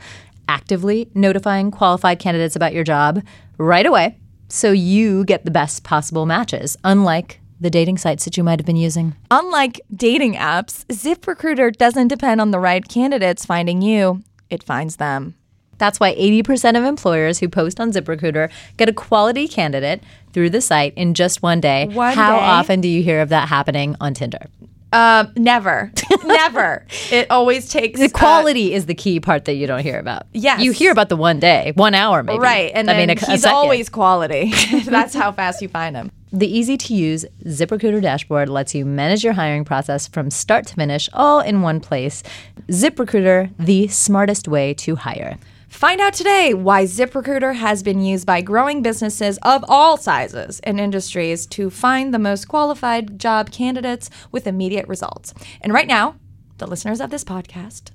actively 0.47 1.09
notifying 1.15 1.71
qualified 1.71 2.19
candidates 2.19 2.55
about 2.55 2.75
your 2.75 2.83
job 2.83 3.23
right 3.57 3.87
away 3.87 4.19
so 4.49 4.71
you 4.71 5.25
get 5.25 5.45
the 5.45 5.49
best 5.49 5.83
possible 5.83 6.27
matches, 6.27 6.77
unlike 6.83 7.39
the 7.59 7.71
dating 7.71 7.97
sites 7.97 8.25
that 8.25 8.37
you 8.37 8.43
might 8.43 8.59
have 8.59 8.67
been 8.67 8.75
using. 8.75 9.15
Unlike 9.31 9.81
dating 9.95 10.35
apps, 10.35 10.85
ZipRecruiter 10.89 11.75
doesn't 11.75 12.09
depend 12.09 12.39
on 12.39 12.51
the 12.51 12.59
right 12.59 12.87
candidates 12.87 13.45
finding 13.47 13.81
you, 13.81 14.21
it 14.51 14.61
finds 14.61 14.97
them. 14.97 15.33
That's 15.77 15.99
why 15.99 16.15
80% 16.15 16.77
of 16.77 16.83
employers 16.83 17.39
who 17.39 17.49
post 17.49 17.79
on 17.79 17.91
ZipRecruiter 17.91 18.49
get 18.77 18.89
a 18.89 18.93
quality 18.93 19.47
candidate 19.47 20.03
through 20.33 20.49
the 20.49 20.61
site 20.61 20.93
in 20.95 21.13
just 21.13 21.41
one 21.41 21.59
day. 21.59 21.87
One 21.87 22.13
How 22.15 22.37
day? 22.37 22.45
often 22.45 22.81
do 22.81 22.87
you 22.87 23.03
hear 23.03 23.21
of 23.21 23.29
that 23.29 23.47
happening 23.49 23.95
on 23.99 24.13
Tinder? 24.13 24.47
Uh, 24.93 25.25
never, 25.35 25.91
never. 26.23 26.85
It 27.11 27.29
always 27.29 27.69
takes 27.69 27.99
the 27.99 28.09
quality 28.09 28.73
uh, 28.73 28.77
is 28.77 28.85
the 28.85 28.95
key 28.95 29.19
part 29.19 29.45
that 29.45 29.55
you 29.55 29.67
don't 29.67 29.81
hear 29.83 29.99
about. 29.99 30.27
Yes, 30.31 30.61
you 30.61 30.71
hear 30.71 30.91
about 30.93 31.09
the 31.09 31.17
one 31.17 31.39
day, 31.39 31.73
one 31.75 31.93
hour, 31.93 32.23
maybe. 32.23 32.39
Right, 32.39 32.71
and 32.73 32.89
I 32.89 32.93
then 32.93 33.07
mean, 33.09 33.17
a, 33.17 33.31
he's 33.31 33.43
a 33.43 33.51
always 33.51 33.89
quality. 33.89 34.53
That's 34.85 35.13
how 35.13 35.33
fast 35.33 35.61
you 35.61 35.67
find 35.67 35.95
him. 35.95 36.09
The 36.31 36.47
easy 36.47 36.77
to 36.77 36.93
use 36.93 37.25
ZipRecruiter 37.45 38.01
dashboard 38.01 38.47
lets 38.47 38.73
you 38.75 38.85
manage 38.85 39.23
your 39.23 39.33
hiring 39.33 39.65
process 39.65 40.07
from 40.07 40.31
start 40.31 40.67
to 40.67 40.75
finish, 40.75 41.09
all 41.13 41.41
in 41.41 41.61
one 41.61 41.79
place. 41.81 42.23
ZipRecruiter, 42.69 43.51
the 43.57 43.87
smartest 43.89 44.47
way 44.47 44.73
to 44.75 44.95
hire. 44.95 45.37
Find 45.77 46.01
out 46.01 46.15
today 46.15 46.55
why 46.55 46.85
ZipRecruiter 46.85 47.53
has 47.53 47.83
been 47.83 48.01
used 48.01 48.25
by 48.25 48.41
growing 48.41 48.81
businesses 48.81 49.37
of 49.43 49.63
all 49.67 49.95
sizes 49.95 50.59
and 50.61 50.79
industries 50.79 51.45
to 51.45 51.69
find 51.69 52.11
the 52.11 52.17
most 52.17 52.47
qualified 52.47 53.19
job 53.19 53.51
candidates 53.51 54.09
with 54.31 54.47
immediate 54.47 54.87
results. 54.87 55.35
And 55.61 55.71
right 55.71 55.85
now, 55.85 56.15
the 56.57 56.65
listeners 56.65 56.99
of 56.99 57.11
this 57.11 57.23
podcast 57.23 57.91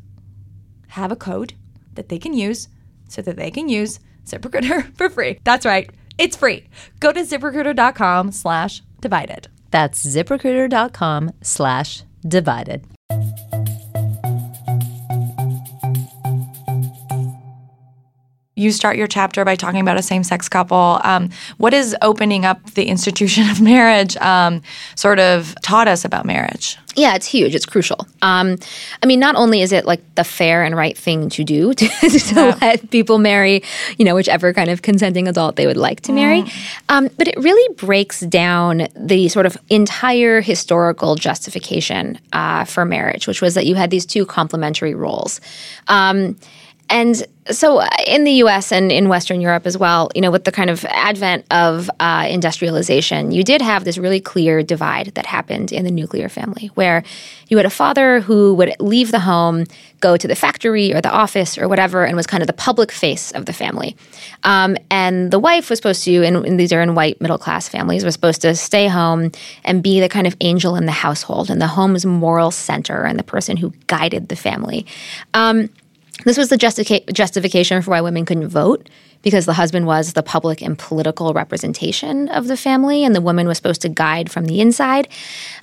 have 0.90 1.10
a 1.10 1.16
code 1.16 1.54
that 1.94 2.08
they 2.08 2.20
can 2.20 2.34
use 2.34 2.68
so 3.08 3.20
that 3.20 3.34
they 3.34 3.50
can 3.50 3.68
use 3.68 3.98
ZipRecruiter 4.26 4.94
for 4.96 5.10
free. 5.10 5.40
That's 5.42 5.66
right. 5.66 5.90
It's 6.18 6.36
free. 6.36 6.68
Go 7.00 7.10
to 7.10 7.22
ziprecruiter.com 7.22 8.30
slash 8.30 8.80
divided. 9.00 9.48
That's 9.72 10.06
ziprecruiter.com 10.06 11.32
slash 11.42 12.04
divided. 12.24 12.86
You 18.62 18.72
start 18.72 18.96
your 18.96 19.06
chapter 19.06 19.44
by 19.44 19.56
talking 19.56 19.80
about 19.80 19.96
a 19.96 20.02
same 20.02 20.24
sex 20.24 20.48
couple. 20.48 21.00
Um, 21.04 21.30
what 21.58 21.74
is 21.74 21.96
opening 22.00 22.44
up 22.44 22.72
the 22.72 22.86
institution 22.86 23.50
of 23.50 23.60
marriage 23.60 24.16
um, 24.18 24.62
sort 24.94 25.18
of 25.18 25.54
taught 25.62 25.88
us 25.88 26.04
about 26.04 26.24
marriage? 26.24 26.78
Yeah, 26.94 27.14
it's 27.14 27.26
huge. 27.26 27.54
It's 27.54 27.64
crucial. 27.64 28.06
Um, 28.20 28.58
I 29.02 29.06
mean, 29.06 29.18
not 29.18 29.34
only 29.34 29.62
is 29.62 29.72
it 29.72 29.86
like 29.86 30.02
the 30.14 30.24
fair 30.24 30.62
and 30.62 30.76
right 30.76 30.96
thing 30.96 31.30
to 31.30 31.44
do 31.44 31.72
to, 31.74 31.88
to 31.88 32.34
yeah. 32.34 32.58
let 32.60 32.90
people 32.90 33.18
marry, 33.18 33.62
you 33.98 34.04
know, 34.04 34.14
whichever 34.14 34.52
kind 34.52 34.68
of 34.68 34.82
consenting 34.82 35.26
adult 35.26 35.56
they 35.56 35.66
would 35.66 35.78
like 35.78 36.02
to 36.02 36.12
marry, 36.12 36.42
mm. 36.42 36.82
um, 36.90 37.08
but 37.16 37.28
it 37.28 37.36
really 37.38 37.74
breaks 37.76 38.20
down 38.20 38.88
the 38.94 39.28
sort 39.28 39.46
of 39.46 39.56
entire 39.70 40.42
historical 40.42 41.14
justification 41.14 42.18
uh, 42.32 42.64
for 42.64 42.84
marriage, 42.84 43.26
which 43.26 43.40
was 43.40 43.54
that 43.54 43.64
you 43.64 43.74
had 43.74 43.90
these 43.90 44.04
two 44.04 44.26
complementary 44.26 44.94
roles. 44.94 45.40
Um, 45.88 46.36
and 46.92 47.26
so 47.50 47.78
uh, 47.78 47.88
in 48.06 48.24
the 48.24 48.32
US 48.44 48.70
and 48.70 48.92
in 48.92 49.08
Western 49.08 49.40
Europe 49.40 49.66
as 49.66 49.78
well, 49.78 50.10
you 50.14 50.20
know, 50.20 50.30
with 50.30 50.44
the 50.44 50.52
kind 50.52 50.68
of 50.68 50.84
advent 50.84 51.46
of 51.50 51.90
uh, 51.98 52.26
industrialization, 52.28 53.32
you 53.32 53.42
did 53.42 53.62
have 53.62 53.84
this 53.84 53.96
really 53.96 54.20
clear 54.20 54.62
divide 54.62 55.06
that 55.14 55.24
happened 55.24 55.72
in 55.72 55.84
the 55.84 55.90
nuclear 55.90 56.28
family, 56.28 56.70
where 56.74 57.02
you 57.48 57.56
had 57.56 57.64
a 57.64 57.70
father 57.70 58.20
who 58.20 58.54
would 58.54 58.76
leave 58.78 59.10
the 59.10 59.20
home, 59.20 59.64
go 60.00 60.18
to 60.18 60.28
the 60.28 60.36
factory 60.36 60.92
or 60.92 61.00
the 61.00 61.10
office 61.10 61.56
or 61.56 61.66
whatever, 61.66 62.04
and 62.04 62.14
was 62.14 62.26
kind 62.26 62.42
of 62.42 62.46
the 62.46 62.52
public 62.52 62.92
face 62.92 63.32
of 63.32 63.46
the 63.46 63.54
family. 63.54 63.96
Um, 64.44 64.76
and 64.90 65.30
the 65.30 65.38
wife 65.38 65.70
was 65.70 65.78
supposed 65.78 66.04
to, 66.04 66.22
and, 66.22 66.44
and 66.44 66.60
these 66.60 66.74
are 66.74 66.82
in 66.82 66.94
white 66.94 67.22
middle 67.22 67.38
class 67.38 67.68
families, 67.68 68.04
was 68.04 68.12
supposed 68.12 68.42
to 68.42 68.54
stay 68.54 68.86
home 68.86 69.32
and 69.64 69.82
be 69.82 69.98
the 69.98 70.10
kind 70.10 70.26
of 70.26 70.36
angel 70.42 70.76
in 70.76 70.84
the 70.84 70.92
household 70.92 71.48
and 71.48 71.60
the 71.60 71.68
home's 71.68 72.04
moral 72.04 72.50
center 72.50 73.04
and 73.04 73.18
the 73.18 73.24
person 73.24 73.56
who 73.56 73.72
guided 73.86 74.28
the 74.28 74.36
family. 74.36 74.84
Um, 75.32 75.70
this 76.24 76.36
was 76.36 76.48
the 76.48 76.56
justica- 76.56 77.10
justification 77.12 77.82
for 77.82 77.90
why 77.90 78.00
women 78.00 78.24
couldn't 78.24 78.48
vote 78.48 78.88
because 79.22 79.46
the 79.46 79.52
husband 79.52 79.86
was 79.86 80.14
the 80.14 80.22
public 80.22 80.60
and 80.60 80.78
political 80.78 81.32
representation 81.32 82.28
of 82.28 82.48
the 82.48 82.56
family, 82.56 83.04
and 83.04 83.14
the 83.14 83.20
woman 83.20 83.46
was 83.46 83.56
supposed 83.56 83.80
to 83.82 83.88
guide 83.88 84.30
from 84.30 84.46
the 84.46 84.60
inside. 84.60 85.08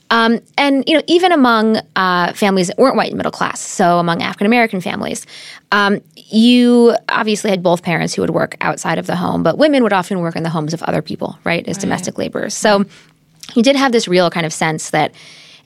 Um, 0.10 0.40
and 0.58 0.84
you 0.88 0.96
know, 0.96 1.04
even 1.08 1.32
among 1.32 1.78
uh, 1.96 2.34
families 2.34 2.68
that 2.68 2.78
weren't 2.78 2.96
white 2.96 3.10
and 3.10 3.18
middle 3.18 3.32
class, 3.32 3.60
so 3.60 4.00
among 4.00 4.22
African 4.24 4.48
American 4.48 4.82
families, 4.82 5.28
um, 5.72 6.02
you 6.16 6.96
obviously 7.10 7.50
had 7.50 7.62
both 7.62 7.84
parents 7.84 8.14
who 8.14 8.22
would 8.22 8.32
work 8.32 8.56
outside 8.62 8.98
of 8.98 9.08
the 9.08 9.16
home, 9.16 9.44
but 9.44 9.58
women 9.58 9.84
would 9.84 9.94
often 9.94 10.20
work 10.20 10.36
in 10.36 10.44
the 10.44 10.50
homes 10.50 10.74
of 10.74 10.82
other 10.84 11.02
people, 11.02 11.38
right, 11.44 11.68
as 11.68 11.78
right. 11.78 11.82
domestic 11.82 12.18
laborers. 12.18 12.54
So 12.54 12.86
you 13.56 13.64
did 13.64 13.76
have 13.76 13.92
this 13.92 14.08
real 14.08 14.30
kind 14.30 14.46
of 14.46 14.54
sense 14.54 14.92
that 14.92 15.14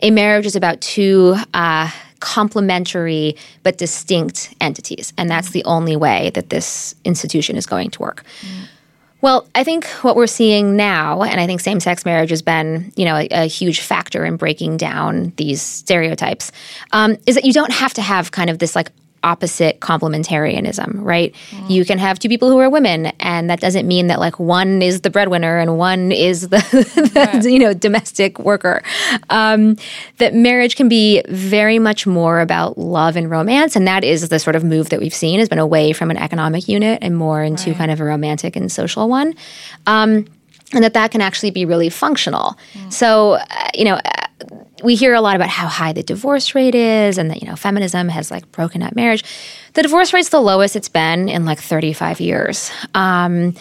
a 0.02 0.12
marriage 0.12 0.46
is 0.46 0.56
about 0.56 0.82
two 0.82 1.36
uh, 1.54 1.90
complementary 2.24 3.36
but 3.62 3.78
distinct 3.78 4.54
entities, 4.62 5.14
and 5.18 5.30
that's 5.30 5.52
the 5.52 5.64
only 5.66 5.96
way 5.96 6.32
that 6.34 6.50
this 6.50 6.96
institution 7.04 7.58
is 7.58 7.66
going 7.66 7.92
to 7.92 8.00
work. 8.00 8.24
Mm. 8.42 8.68
Well, 9.24 9.48
I 9.56 9.64
think 9.64 9.86
what 10.04 10.18
we're 10.18 10.28
seeing 10.28 10.76
now, 10.76 11.24
and 11.24 11.40
I 11.40 11.46
think 11.46 11.62
same 11.62 11.80
sex 11.80 12.04
marriage 12.04 12.30
has 12.30 12.42
been, 12.42 12.92
you 12.98 13.06
know, 13.06 13.16
a, 13.16 13.28
a 13.32 13.46
huge 13.46 13.80
factor 13.80 14.26
in 14.26 14.36
breaking 14.36 14.76
down 14.76 15.32
these 15.38 15.62
stereotypes, 15.62 16.52
um, 16.92 17.16
is 17.26 17.36
that 17.36 17.46
you 17.46 17.54
don't 17.54 17.72
have 17.72 17.94
to 17.94 18.02
have 18.02 18.32
kind 18.32 18.50
of 18.50 18.60
this 18.60 18.76
like 18.76 18.92
opposite 19.24 19.80
complementarianism, 19.80 20.96
right? 20.96 21.34
Mm. 21.52 21.70
You 21.70 21.86
can 21.86 21.98
have 21.98 22.20
two 22.20 22.30
people 22.30 22.50
who 22.50 22.60
are 22.60 22.70
women, 22.70 23.08
and 23.20 23.50
that 23.50 23.60
doesn't 23.60 23.88
mean 23.88 24.08
that 24.08 24.20
like 24.20 24.40
one 24.40 24.82
is 24.82 25.02
the 25.02 25.10
breadwinner 25.10 25.58
and 25.58 25.78
one 25.78 26.12
is 26.12 26.50
the, 26.50 26.58
the 26.58 27.12
right. 27.34 27.44
you 27.44 27.60
know 27.60 27.74
domestic 27.74 28.40
worker. 28.40 28.84
Um, 29.30 29.78
that 30.18 30.34
marriage 30.34 30.76
can 30.76 30.90
be 30.90 31.24
very 31.30 31.80
much 31.80 32.06
more 32.06 32.42
about 32.42 32.78
love 32.78 33.16
and 33.16 33.30
romance, 33.30 33.76
and 33.76 33.88
that 33.88 34.04
is 34.04 34.30
the 34.30 34.40
sort 34.40 34.56
of 34.56 34.64
move 34.64 34.90
that 34.90 35.00
we've 35.00 35.14
seen 35.14 35.40
has 35.40 35.50
been 35.50 35.60
away 35.60 35.94
from 35.94 36.12
an 36.12 36.18
economic 36.18 36.68
unit 36.68 37.00
and 37.02 37.18
more 37.18 37.44
into 37.44 37.72
right. 37.72 37.78
kind 37.78 37.92
of 37.92 38.00
a 38.00 38.04
romantic 38.04 38.56
and 38.56 38.72
social 38.72 39.10
one. 39.10 39.34
Um, 39.88 40.26
and 40.74 40.84
that 40.84 40.94
that 40.94 41.12
can 41.12 41.22
actually 41.22 41.52
be 41.52 41.66
really 41.66 41.90
functional. 41.90 42.58
Mm. 42.74 42.92
So, 42.92 43.34
uh, 43.34 43.46
you 43.76 43.86
know, 43.86 44.00
we 44.84 44.96
hear 44.96 45.14
a 45.14 45.22
lot 45.22 45.36
about 45.36 45.50
how 45.50 45.68
high 45.68 45.94
the 45.94 46.04
divorce 46.04 46.56
rate 46.56 46.76
is 46.76 47.18
and 47.18 47.30
that, 47.32 47.42
you 47.42 47.48
know, 47.48 47.56
feminism 47.56 48.10
has 48.10 48.32
like 48.32 48.52
broken 48.52 48.84
up 48.84 48.96
marriage. 48.96 49.24
The 49.74 49.82
divorce 49.84 50.14
rate's 50.14 50.30
the 50.30 50.42
lowest 50.42 50.76
it's 50.76 50.90
been 50.90 51.30
in 51.30 51.46
like 51.46 51.60
35 51.60 52.20
years. 52.20 52.72
Um, 52.94 53.56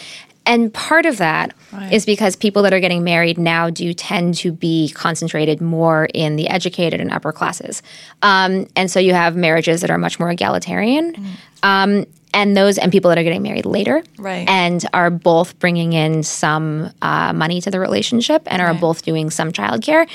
and 0.44 0.72
part 0.74 1.06
of 1.06 1.18
that 1.18 1.54
right. 1.72 1.92
is 1.92 2.04
because 2.04 2.34
people 2.34 2.62
that 2.62 2.72
are 2.72 2.80
getting 2.80 3.04
married 3.04 3.38
now 3.38 3.70
do 3.70 3.94
tend 3.94 4.34
to 4.36 4.52
be 4.52 4.90
concentrated 4.90 5.60
more 5.60 6.08
in 6.12 6.36
the 6.36 6.48
educated 6.48 7.00
and 7.00 7.12
upper 7.12 7.32
classes. 7.32 7.82
Um, 8.22 8.66
and 8.74 8.90
so 8.90 8.98
you 8.98 9.14
have 9.14 9.36
marriages 9.36 9.82
that 9.82 9.90
are 9.90 9.98
much 9.98 10.18
more 10.18 10.30
egalitarian. 10.30 11.14
Mm. 11.14 11.26
Um, 11.62 12.06
and 12.34 12.56
those 12.56 12.78
and 12.78 12.90
people 12.90 13.08
that 13.08 13.18
are 13.18 13.22
getting 13.22 13.42
married 13.42 13.66
later 13.66 14.02
right. 14.18 14.48
and 14.48 14.84
are 14.92 15.10
both 15.10 15.58
bringing 15.58 15.92
in 15.92 16.22
some 16.22 16.90
uh, 17.02 17.32
money 17.32 17.60
to 17.60 17.70
the 17.70 17.78
relationship 17.78 18.42
and 18.46 18.62
are 18.62 18.72
right. 18.72 18.80
both 18.80 19.02
doing 19.02 19.30
some 19.30 19.52
childcare 19.52 20.08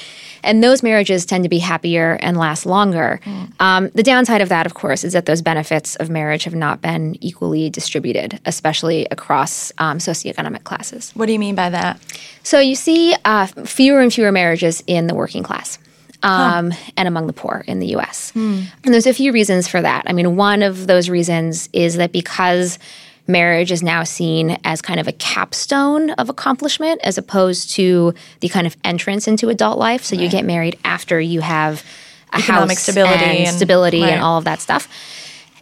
and 0.44 0.64
those 0.64 0.84
marriages 0.84 1.26
tend 1.26 1.44
to 1.44 1.50
be 1.50 1.60
happier 1.60 2.18
and 2.22 2.38
last 2.38 2.66
longer 2.66 3.20
mm. 3.24 3.52
um, 3.60 3.90
the 3.90 4.04
downside 4.04 4.42
of 4.42 4.50
that 4.50 4.66
of 4.66 4.74
course 4.74 5.04
is 5.04 5.14
that 5.14 5.26
those 5.26 5.42
benefits 5.42 5.96
of 5.98 6.10
marriage 6.10 6.44
have 6.44 6.56
not 6.56 6.82
been 6.82 7.16
equally 7.22 7.70
distributed 7.70 8.40
especially 8.46 9.08
across 9.12 9.72
um, 9.78 9.98
socioeconomic 9.98 10.64
classes 10.64 11.12
what 11.12 11.26
do 11.26 11.34
you 11.34 11.40
mean 11.40 11.56
by 11.56 11.70
that 11.70 12.00
so 12.44 12.60
you 12.60 12.76
see 12.76 13.16
uh, 13.26 13.46
fewer 13.48 14.00
and 14.00 14.14
fewer 14.14 14.32
marriages 14.32 14.84
in 14.88 15.08
the 15.08 15.16
working 15.16 15.44
class 15.44 15.80
um, 16.24 16.72
huh. 16.72 16.92
and 16.98 17.08
among 17.08 17.28
the 17.28 17.34
poor 17.34 17.64
in 17.68 17.80
the 17.80 17.96
US. 17.96 18.32
Hmm. 18.32 18.62
And 18.84 18.94
there's 18.94 19.08
a 19.08 19.14
few 19.14 19.32
reasons 19.32 19.68
for 19.68 19.82
that. 19.82 20.04
I 20.08 20.14
mean, 20.14 20.36
one 20.36 20.64
of 20.64 20.88
those 20.88 21.10
reasons 21.10 21.70
is 21.74 21.96
that 21.96 22.12
because 22.12 22.80
marriage 23.28 23.72
is 23.72 23.84
now 23.84 24.04
seen 24.04 24.58
as 24.64 24.82
kind 24.82 25.00
of 25.00 25.08
a 25.08 25.12
capstone 25.14 26.12
of 26.12 26.30
accomplishment 26.30 27.02
as 27.04 27.18
opposed 27.18 27.72
to 27.72 28.14
the 28.40 28.50
kind 28.50 28.66
of 28.66 28.76
entrance 28.84 29.28
into 29.28 29.50
adult 29.50 29.78
life. 29.78 30.04
So 30.04 30.16
right. 30.16 30.24
you 30.24 30.30
get 30.30 30.46
married 30.46 30.80
after 30.84 31.20
you 31.20 31.42
have 31.42 31.86
a 32.34 32.38
economic 32.38 32.78
stability 32.78 33.24
and, 33.24 33.48
and 33.48 33.56
stability 33.56 34.02
right. 34.02 34.14
and 34.14 34.24
all 34.24 34.38
of 34.38 34.46
that 34.46 34.60
stuff. 34.62 34.88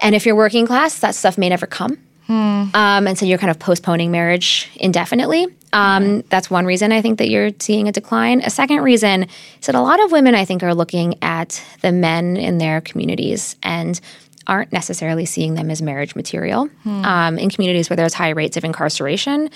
And 0.01 0.13
if 0.13 0.25
you're 0.25 0.35
working 0.35 0.67
class, 0.67 0.99
that 0.99 1.15
stuff 1.15 1.37
may 1.37 1.49
never 1.49 1.65
come. 1.65 1.97
Hmm. 2.27 2.69
Um, 2.73 3.07
and 3.07 3.17
so 3.17 3.25
you're 3.25 3.37
kind 3.37 3.51
of 3.51 3.59
postponing 3.59 4.11
marriage 4.11 4.69
indefinitely. 4.75 5.47
Um, 5.73 6.21
that's 6.29 6.49
one 6.49 6.65
reason 6.65 6.91
I 6.91 7.01
think 7.01 7.19
that 7.19 7.29
you're 7.29 7.51
seeing 7.59 7.87
a 7.87 7.91
decline. 7.91 8.41
A 8.41 8.49
second 8.49 8.81
reason 8.81 9.23
is 9.59 9.65
that 9.65 9.75
a 9.75 9.81
lot 9.81 10.03
of 10.03 10.11
women, 10.11 10.33
I 10.33 10.45
think, 10.45 10.63
are 10.63 10.73
looking 10.73 11.15
at 11.21 11.61
the 11.81 11.91
men 11.91 12.37
in 12.37 12.57
their 12.57 12.79
communities 12.81 13.57
and 13.61 13.99
aren't 14.47 14.71
necessarily 14.71 15.25
seeing 15.25 15.55
them 15.55 15.69
as 15.69 15.81
marriage 15.81 16.15
material. 16.15 16.67
Hmm. 16.83 17.05
Um, 17.05 17.39
in 17.39 17.49
communities 17.49 17.89
where 17.89 17.97
there's 17.97 18.13
high 18.13 18.29
rates 18.29 18.57
of 18.57 18.63
incarceration, 18.63 19.49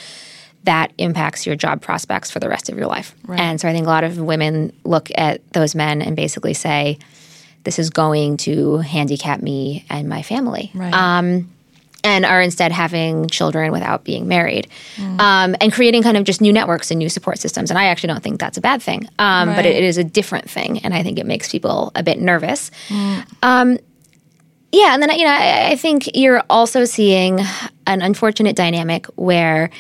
that 0.66 0.92
impacts 0.98 1.46
your 1.46 1.56
job 1.56 1.82
prospects 1.82 2.30
for 2.30 2.40
the 2.40 2.50
rest 2.50 2.70
of 2.70 2.78
your 2.78 2.88
life. 2.88 3.16
Right. 3.26 3.40
And 3.40 3.62
so 3.62 3.70
I 3.70 3.74
think 3.74 3.86
a 3.86 3.90
lot 3.90 4.04
of 4.04 4.20
women 4.20 4.74
look 4.84 5.10
at 5.16 5.54
those 5.54 5.74
men 5.74 6.02
and 6.02 6.16
basically 6.16 6.54
say, 6.54 6.98
this 7.64 7.80
is 7.80 7.90
going 7.90 8.38
to 8.38 8.78
handicap 8.78 9.42
me 9.42 9.86
and 9.90 10.10
my 10.10 10.22
family. 10.22 10.72
Right. 10.74 10.94
And 12.04 12.26
are 12.26 12.42
instead 12.42 12.72
having 12.72 13.28
children 13.28 13.72
without 13.72 14.06
being 14.06 14.28
married 14.28 14.68
mm. 14.96 15.20
um, 15.20 15.56
and 15.60 15.72
creating 15.74 16.02
kind 16.02 16.16
of 16.16 16.24
just 16.24 16.40
new 16.40 16.54
networks 16.54 16.92
and 16.92 16.98
new 16.98 17.10
support 17.10 17.40
systems. 17.40 17.70
And 17.70 17.78
I 17.78 17.86
actually 17.86 18.08
don't 18.08 18.24
think 18.24 18.40
that's 18.40 18.58
a 18.58 18.62
bad 18.62 18.82
thing, 18.82 19.10
um, 19.20 19.50
right. 19.50 19.56
but 19.58 19.66
it, 19.66 19.76
it 19.76 19.84
is 19.84 19.98
a 19.98 20.04
different 20.04 20.50
thing. 20.50 20.80
And 20.80 20.94
I 20.94 21.04
think 21.04 21.20
it 21.20 21.26
makes 21.26 21.52
people 21.52 21.92
a 21.96 22.04
bit 22.04 22.20
nervous. 22.20 22.72
Mm. 22.88 23.26
Um, 23.44 23.78
yeah, 24.72 24.94
and 24.94 25.02
then 25.02 25.10
you 25.18 25.26
know 25.26 25.32
I, 25.32 25.72
I 25.72 25.76
think 25.76 26.16
you're 26.16 26.44
also 26.50 26.86
seeing 26.86 27.40
an 27.88 28.02
unfortunate 28.02 28.56
dynamic 28.56 29.08
where 29.16 29.72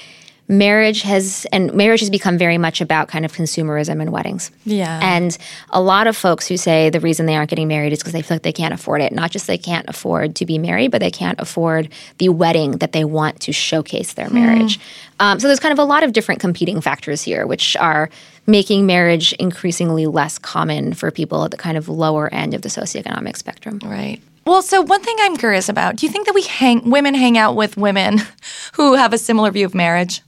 marriage 0.50 1.04
has 1.04 1.46
and 1.54 1.72
marriage 1.74 2.00
has 2.00 2.10
become 2.10 2.38
very 2.38 2.58
much 2.58 2.82
about 2.82 3.08
kind 3.08 3.24
of 3.24 3.32
consumerism 3.32 4.02
and 4.02 4.12
weddings. 4.12 4.52
Yeah. 4.66 5.00
And 5.02 5.38
a 5.70 5.80
lot 5.80 6.08
of 6.08 6.18
folks 6.18 6.48
who 6.48 6.58
say 6.58 6.90
the 6.90 7.00
reason 7.00 7.28
they 7.28 7.36
aren't 7.36 7.52
getting 7.52 7.68
married 7.68 7.94
is 7.94 8.00
because 8.00 8.14
they 8.14 8.24
feel 8.24 8.36
like 8.36 8.42
they 8.42 8.52
can't 8.52 8.74
afford 8.74 9.02
it. 9.02 9.14
Not 9.14 9.30
just 9.30 9.46
they 9.46 9.60
can't 9.60 9.88
afford 9.88 10.36
to 10.38 10.46
be 10.48 10.58
married, 10.58 10.90
but 10.90 11.02
they 11.02 11.12
can't 11.12 11.40
afford 11.40 11.90
the 12.18 12.30
wedding 12.30 12.72
that 12.80 12.92
they 12.92 13.06
want 13.06 13.40
to 13.42 13.54
showcase 13.54 14.14
their 14.14 14.30
marriage. 14.32 14.80
Mm. 14.80 14.84
Um, 15.20 15.40
so 15.40 15.48
there's 15.48 15.60
kind 15.60 15.72
of 15.72 15.80
a 15.80 15.84
lot 15.84 16.04
of 16.04 16.14
different 16.14 16.42
competing 16.42 16.82
factors 16.82 17.22
here, 17.22 17.46
which 17.46 17.78
are 17.78 18.10
making 18.48 18.88
marriage 18.88 19.34
increasingly 19.34 20.08
less 20.08 20.40
common 20.40 20.94
for 20.94 21.12
people 21.12 21.46
at 21.46 21.52
the 21.52 21.58
kind 21.58 21.78
of 21.78 21.88
lower 21.88 22.34
end 22.34 22.56
of 22.56 22.64
the 22.64 22.70
socioeconomic 22.70 23.38
spectrum. 23.38 23.80
Right. 23.84 24.20
Well, 24.48 24.64
so 24.64 24.82
one 24.82 25.04
thing 25.04 25.16
I'm 25.20 25.38
curious 25.38 25.70
about, 25.70 25.98
do 25.98 26.08
you 26.08 26.12
think 26.12 26.26
that 26.26 26.34
we 26.34 26.42
hang 26.42 26.90
women 26.90 27.14
hang 27.14 27.38
out 27.38 27.56
with 27.56 27.78
women 27.78 28.20
who 28.74 28.96
have 28.96 29.14
a 29.14 29.20
similar 29.20 29.52
view 29.52 29.68
of 29.68 29.76
marriage? 29.76 30.24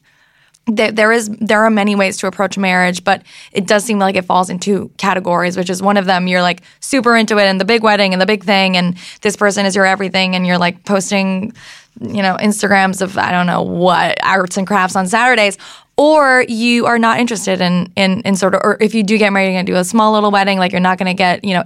There 0.67 1.11
is 1.11 1.29
there 1.39 1.63
are 1.63 1.69
many 1.69 1.95
ways 1.95 2.17
to 2.17 2.27
approach 2.27 2.57
marriage, 2.57 3.03
but 3.03 3.23
it 3.51 3.65
does 3.65 3.83
seem 3.83 3.99
like 3.99 4.15
it 4.15 4.25
falls 4.25 4.49
into 4.49 4.91
categories, 4.97 5.57
which 5.57 5.69
is 5.69 5.81
one 5.81 5.97
of 5.97 6.05
them. 6.05 6.27
You're 6.27 6.41
like 6.41 6.61
super 6.79 7.15
into 7.15 7.37
it 7.37 7.45
and 7.45 7.59
the 7.59 7.65
big 7.65 7.83
wedding 7.83 8.13
and 8.13 8.21
the 8.21 8.25
big 8.25 8.43
thing, 8.43 8.77
and 8.77 8.95
this 9.21 9.35
person 9.35 9.65
is 9.65 9.75
your 9.75 9.85
everything, 9.85 10.35
and 10.35 10.45
you're 10.45 10.59
like 10.59 10.83
posting, 10.85 11.53
you 11.99 12.21
know, 12.21 12.37
Instagrams 12.39 13.01
of 13.01 13.17
I 13.17 13.31
don't 13.31 13.47
know 13.47 13.61
what 13.63 14.23
arts 14.23 14.57
and 14.57 14.67
crafts 14.67 14.95
on 14.95 15.07
Saturdays, 15.07 15.57
or 15.97 16.45
you 16.47 16.85
are 16.85 16.99
not 16.99 17.19
interested 17.19 17.59
in 17.59 17.91
in 17.95 18.21
in 18.21 18.35
sort 18.35 18.53
of, 18.53 18.61
or 18.63 18.77
if 18.79 18.93
you 18.93 19.03
do 19.03 19.17
get 19.17 19.33
married, 19.33 19.47
you're 19.47 19.55
gonna 19.55 19.65
do 19.65 19.75
a 19.75 19.83
small 19.83 20.13
little 20.13 20.31
wedding, 20.31 20.59
like 20.59 20.71
you're 20.71 20.79
not 20.79 20.99
gonna 20.99 21.15
get, 21.15 21.43
you 21.43 21.55
know. 21.55 21.63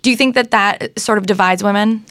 Do 0.00 0.10
you 0.10 0.16
think 0.16 0.34
that 0.34 0.50
that 0.52 0.98
sort 0.98 1.18
of 1.18 1.26
divides 1.26 1.62
women? 1.62 2.06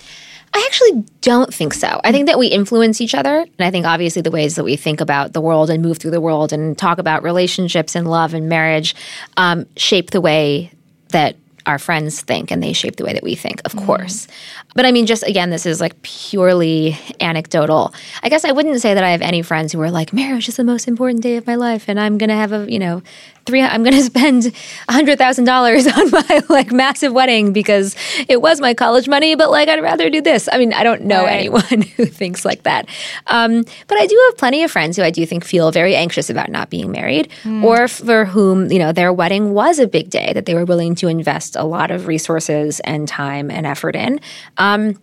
I 0.53 0.63
actually 0.65 1.03
don't 1.21 1.53
think 1.53 1.73
so. 1.73 2.01
I 2.03 2.11
think 2.11 2.27
that 2.27 2.39
we 2.39 2.47
influence 2.47 3.01
each 3.01 3.13
other. 3.13 3.39
And 3.39 3.59
I 3.59 3.71
think 3.71 3.85
obviously 3.85 4.21
the 4.21 4.31
ways 4.31 4.55
that 4.55 4.63
we 4.63 4.75
think 4.75 5.01
about 5.01 5.33
the 5.33 5.41
world 5.41 5.69
and 5.69 5.83
move 5.83 5.97
through 5.97 6.11
the 6.11 6.21
world 6.21 6.51
and 6.51 6.77
talk 6.77 6.97
about 6.97 7.23
relationships 7.23 7.95
and 7.95 8.09
love 8.09 8.33
and 8.33 8.49
marriage 8.49 8.95
um, 9.37 9.65
shape 9.77 10.11
the 10.11 10.21
way 10.21 10.71
that 11.09 11.35
our 11.65 11.77
friends 11.77 12.21
think 12.21 12.51
and 12.51 12.63
they 12.63 12.73
shape 12.73 12.95
the 12.95 13.05
way 13.05 13.13
that 13.13 13.21
we 13.21 13.35
think, 13.35 13.61
of 13.63 13.73
mm. 13.73 13.85
course. 13.85 14.27
But 14.73 14.85
I 14.85 14.91
mean, 14.91 15.05
just 15.05 15.23
again, 15.23 15.51
this 15.51 15.65
is 15.65 15.79
like 15.79 16.01
purely 16.01 16.97
anecdotal. 17.19 17.93
I 18.23 18.29
guess 18.29 18.43
I 18.43 18.51
wouldn't 18.51 18.81
say 18.81 18.93
that 18.95 19.03
I 19.03 19.11
have 19.11 19.21
any 19.21 19.43
friends 19.43 19.71
who 19.71 19.81
are 19.81 19.91
like, 19.91 20.11
marriage 20.13 20.47
is 20.47 20.55
the 20.55 20.63
most 20.63 20.87
important 20.87 21.21
day 21.21 21.37
of 21.37 21.45
my 21.45 21.55
life 21.55 21.85
and 21.87 21.99
I'm 21.99 22.17
going 22.17 22.29
to 22.29 22.35
have 22.35 22.53
a, 22.53 22.71
you 22.71 22.79
know, 22.79 23.03
three, 23.49 23.61
I'm 23.61 23.83
going 23.83 23.95
to 23.97 24.03
spend 24.03 24.43
$100,000 24.43 25.97
on 25.97 26.11
my 26.11 26.41
like 26.49 26.71
massive 26.71 27.11
wedding 27.11 27.51
because 27.51 27.95
it 28.27 28.41
was 28.41 28.61
my 28.61 28.73
college 28.73 29.09
money, 29.09 29.35
but 29.35 29.51
like 29.51 29.67
I'd 29.67 29.81
rather 29.81 30.09
do 30.09 30.21
this. 30.21 30.47
I 30.51 30.57
mean, 30.57 30.73
I 30.73 30.83
don't 30.83 31.03
know 31.03 31.23
right. 31.23 31.39
anyone 31.39 31.81
who 31.97 32.05
thinks 32.05 32.45
like 32.45 32.63
that. 32.63 32.87
Um, 33.27 33.63
but 33.87 33.99
I 33.99 34.05
do 34.05 34.29
have 34.29 34.37
plenty 34.37 34.63
of 34.63 34.71
friends 34.71 34.97
who 34.97 35.03
I 35.03 35.11
do 35.11 35.25
think 35.25 35.43
feel 35.43 35.71
very 35.71 35.95
anxious 35.95 36.29
about 36.29 36.49
not 36.49 36.69
being 36.69 36.91
married 36.91 37.29
mm. 37.43 37.63
or 37.63 37.87
for 37.87 38.25
whom, 38.25 38.71
you 38.71 38.79
know, 38.79 38.91
their 38.91 39.11
wedding 39.11 39.53
was 39.53 39.79
a 39.79 39.87
big 39.87 40.09
day 40.09 40.31
that 40.33 40.45
they 40.45 40.53
were 40.53 40.65
willing 40.65 40.95
to 40.95 41.07
invest 41.07 41.55
a 41.55 41.63
lot 41.63 41.91
of 41.91 42.07
resources 42.07 42.79
and 42.81 43.07
time 43.07 43.49
and 43.49 43.65
effort 43.65 43.95
in. 43.95 44.19
Um, 44.57 44.95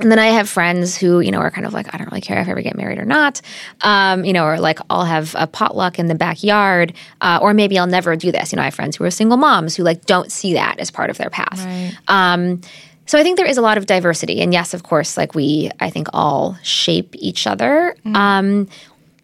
and 0.00 0.10
then 0.10 0.18
I 0.18 0.26
have 0.26 0.48
friends 0.48 0.96
who, 0.96 1.20
you 1.20 1.30
know, 1.30 1.38
are 1.38 1.50
kind 1.50 1.66
of 1.66 1.72
like, 1.72 1.92
I 1.92 1.98
don't 1.98 2.08
really 2.10 2.20
care 2.20 2.38
if 2.38 2.48
I 2.48 2.50
ever 2.50 2.62
get 2.62 2.76
married 2.76 2.98
or 2.98 3.04
not, 3.04 3.40
um, 3.82 4.24
you 4.24 4.32
know, 4.32 4.44
or 4.44 4.58
like 4.58 4.78
I'll 4.90 5.04
have 5.04 5.34
a 5.38 5.46
potluck 5.46 5.98
in 5.98 6.06
the 6.06 6.14
backyard, 6.14 6.92
uh, 7.20 7.38
or 7.42 7.54
maybe 7.54 7.78
I'll 7.78 7.86
never 7.86 8.16
do 8.16 8.30
this. 8.30 8.52
You 8.52 8.56
know, 8.56 8.62
I 8.62 8.66
have 8.66 8.74
friends 8.74 8.96
who 8.96 9.04
are 9.04 9.10
single 9.10 9.36
moms 9.36 9.76
who 9.76 9.82
like 9.82 10.06
don't 10.06 10.30
see 10.30 10.54
that 10.54 10.78
as 10.78 10.90
part 10.90 11.10
of 11.10 11.18
their 11.18 11.30
path. 11.30 11.64
Right. 11.64 11.96
Um, 12.08 12.60
so 13.06 13.18
I 13.18 13.22
think 13.22 13.38
there 13.38 13.46
is 13.46 13.56
a 13.56 13.62
lot 13.62 13.78
of 13.78 13.86
diversity, 13.86 14.42
and 14.42 14.52
yes, 14.52 14.74
of 14.74 14.82
course, 14.82 15.16
like 15.16 15.34
we, 15.34 15.70
I 15.80 15.88
think 15.88 16.08
all 16.12 16.58
shape 16.62 17.14
each 17.16 17.46
other. 17.46 17.96
Mm. 18.04 18.14
Um, 18.14 18.68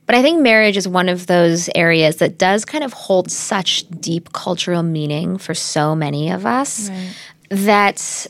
but 0.06 0.14
I 0.14 0.22
think 0.22 0.40
marriage 0.40 0.76
is 0.76 0.88
one 0.88 1.08
of 1.08 1.26
those 1.26 1.68
areas 1.74 2.16
that 2.16 2.38
does 2.38 2.64
kind 2.64 2.84
of 2.84 2.92
hold 2.92 3.30
such 3.30 3.86
deep 3.88 4.32
cultural 4.32 4.82
meaning 4.82 5.38
for 5.38 5.54
so 5.54 5.94
many 5.94 6.30
of 6.30 6.46
us 6.46 6.88
right. 6.88 7.14
that 7.50 8.26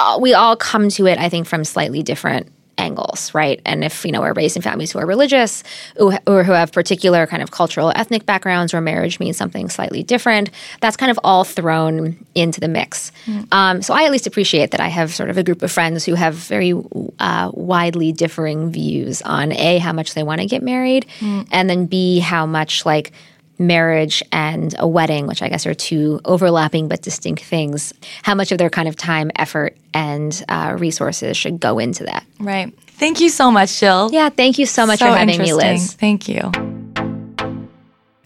uh, 0.00 0.18
we 0.18 0.32
all 0.34 0.56
come 0.56 0.88
to 0.88 1.06
it, 1.06 1.18
I 1.18 1.28
think, 1.28 1.46
from 1.46 1.64
slightly 1.64 2.02
different 2.02 2.50
angles, 2.78 3.34
right? 3.34 3.60
And 3.66 3.84
if, 3.84 4.06
you 4.06 4.12
know, 4.12 4.22
we're 4.22 4.32
raised 4.32 4.56
in 4.56 4.62
families 4.62 4.90
who 4.90 4.98
are 4.98 5.04
religious 5.04 5.62
or 5.98 6.42
who 6.44 6.52
have 6.52 6.72
particular 6.72 7.26
kind 7.26 7.42
of 7.42 7.50
cultural 7.50 7.92
ethnic 7.94 8.24
backgrounds 8.24 8.72
where 8.72 8.80
marriage 8.80 9.20
means 9.20 9.36
something 9.36 9.68
slightly 9.68 10.02
different, 10.02 10.50
that's 10.80 10.96
kind 10.96 11.10
of 11.10 11.20
all 11.22 11.44
thrown 11.44 12.16
into 12.34 12.58
the 12.58 12.68
mix. 12.68 13.12
Mm. 13.26 13.52
Um, 13.52 13.82
so 13.82 13.92
I 13.92 14.04
at 14.04 14.10
least 14.10 14.26
appreciate 14.26 14.70
that 14.70 14.80
I 14.80 14.88
have 14.88 15.12
sort 15.12 15.28
of 15.28 15.36
a 15.36 15.42
group 15.42 15.60
of 15.62 15.70
friends 15.70 16.06
who 16.06 16.14
have 16.14 16.34
very 16.34 16.72
uh, 17.18 17.50
widely 17.52 18.12
differing 18.12 18.72
views 18.72 19.20
on 19.22 19.52
A, 19.52 19.76
how 19.78 19.92
much 19.92 20.14
they 20.14 20.22
want 20.22 20.40
to 20.40 20.46
get 20.46 20.62
married, 20.62 21.04
mm. 21.18 21.46
and 21.52 21.68
then 21.68 21.84
B, 21.84 22.20
how 22.20 22.46
much 22.46 22.86
like 22.86 23.12
marriage 23.60 24.22
and 24.32 24.74
a 24.78 24.88
wedding, 24.88 25.26
which 25.26 25.42
I 25.42 25.48
guess 25.48 25.66
are 25.66 25.74
two 25.74 26.20
overlapping 26.24 26.88
but 26.88 27.02
distinct 27.02 27.44
things, 27.44 27.92
how 28.22 28.34
much 28.34 28.50
of 28.50 28.58
their 28.58 28.70
kind 28.70 28.88
of 28.88 28.96
time, 28.96 29.30
effort, 29.36 29.76
and 29.94 30.42
uh, 30.48 30.74
resources 30.78 31.36
should 31.36 31.60
go 31.60 31.78
into 31.78 32.04
that. 32.04 32.24
Right. 32.40 32.74
Thank 32.86 33.20
you 33.20 33.28
so 33.28 33.50
much, 33.50 33.78
Jill. 33.78 34.10
Yeah, 34.12 34.30
thank 34.30 34.58
you 34.58 34.66
so 34.66 34.86
much 34.86 34.98
so 34.98 35.06
for 35.06 35.16
having 35.16 35.38
me, 35.38 35.52
Liz. 35.52 35.92
Thank 35.92 36.28
you. 36.28 36.50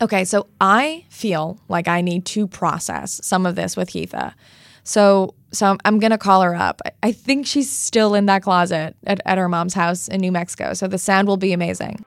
Okay, 0.00 0.24
so 0.24 0.46
I 0.60 1.04
feel 1.08 1.58
like 1.68 1.88
I 1.88 2.00
need 2.00 2.24
to 2.26 2.46
process 2.46 3.20
some 3.24 3.46
of 3.46 3.54
this 3.54 3.76
with 3.76 3.90
Heatha. 3.90 4.34
So 4.82 5.34
so 5.50 5.76
I'm 5.84 5.98
gonna 5.98 6.18
call 6.18 6.42
her 6.42 6.54
up. 6.54 6.82
I 7.02 7.12
think 7.12 7.46
she's 7.46 7.70
still 7.70 8.14
in 8.14 8.26
that 8.26 8.42
closet 8.42 8.96
at, 9.06 9.20
at 9.24 9.38
her 9.38 9.48
mom's 9.48 9.74
house 9.74 10.08
in 10.08 10.20
New 10.20 10.32
Mexico. 10.32 10.74
So 10.74 10.86
the 10.86 10.98
sound 10.98 11.26
will 11.26 11.36
be 11.36 11.52
amazing. 11.52 12.04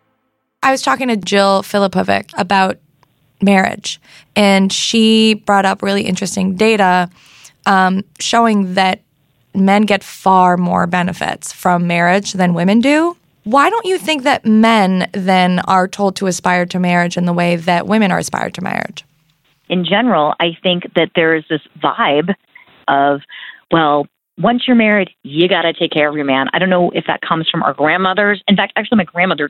I 0.62 0.72
was 0.72 0.82
talking 0.82 1.08
to 1.08 1.16
Jill 1.16 1.63
Filipovic 1.63 2.32
about 2.38 2.78
marriage. 3.41 4.00
And 4.36 4.71
she 4.71 5.36
brought 5.36 5.65
up 5.65 5.82
really 5.82 6.04
interesting 6.04 6.56
data 6.56 7.10
um, 7.65 8.04
showing 8.19 8.73
that 8.76 9.02
men 9.54 9.84
get 9.84 10.04
far 10.04 10.58
more 10.58 10.88
benefits 10.88 11.52
from 11.52 11.88
marriage 11.88 12.34
than 12.34 12.54
women 12.54 12.80
do. 12.80 13.17
Why 13.43 13.69
don't 13.69 13.86
you 13.86 13.97
think 13.97 14.23
that 14.23 14.45
men 14.45 15.10
then 15.13 15.60
are 15.62 15.88
told 15.88 16.15
to 16.17 16.28
aspire 16.28 16.65
to 16.67 16.80
marriage 16.80 17.17
in 17.17 17.26
the 17.26 17.34
way 17.34 17.56
that 17.56 17.88
women 17.88 18.12
are 18.12 18.17
aspired 18.17 18.54
to 18.56 18.62
marriage? 18.62 19.06
In 19.69 19.86
general, 19.86 20.34
I 20.39 20.58
think 20.62 20.93
that 20.95 21.12
there 21.15 21.36
is 21.36 21.43
this 21.50 21.62
vibe 21.82 22.34
of, 22.88 23.21
well, 23.71 24.08
once 24.38 24.63
you're 24.67 24.76
married, 24.76 25.10
you 25.23 25.47
got 25.47 25.63
to 25.63 25.73
take 25.73 25.91
care 25.91 26.10
of 26.10 26.15
your 26.15 26.26
man. 26.26 26.47
I 26.54 26.60
don't 26.60 26.69
know 26.69 26.91
if 26.91 27.06
that 27.08 27.21
comes 27.21 27.50
from 27.50 27.63
our 27.63 27.73
grandmothers. 27.73 28.43
In 28.47 28.56
fact, 28.56 28.73
actually, 28.76 28.97
my 28.97 29.04
grandmother 29.06 29.50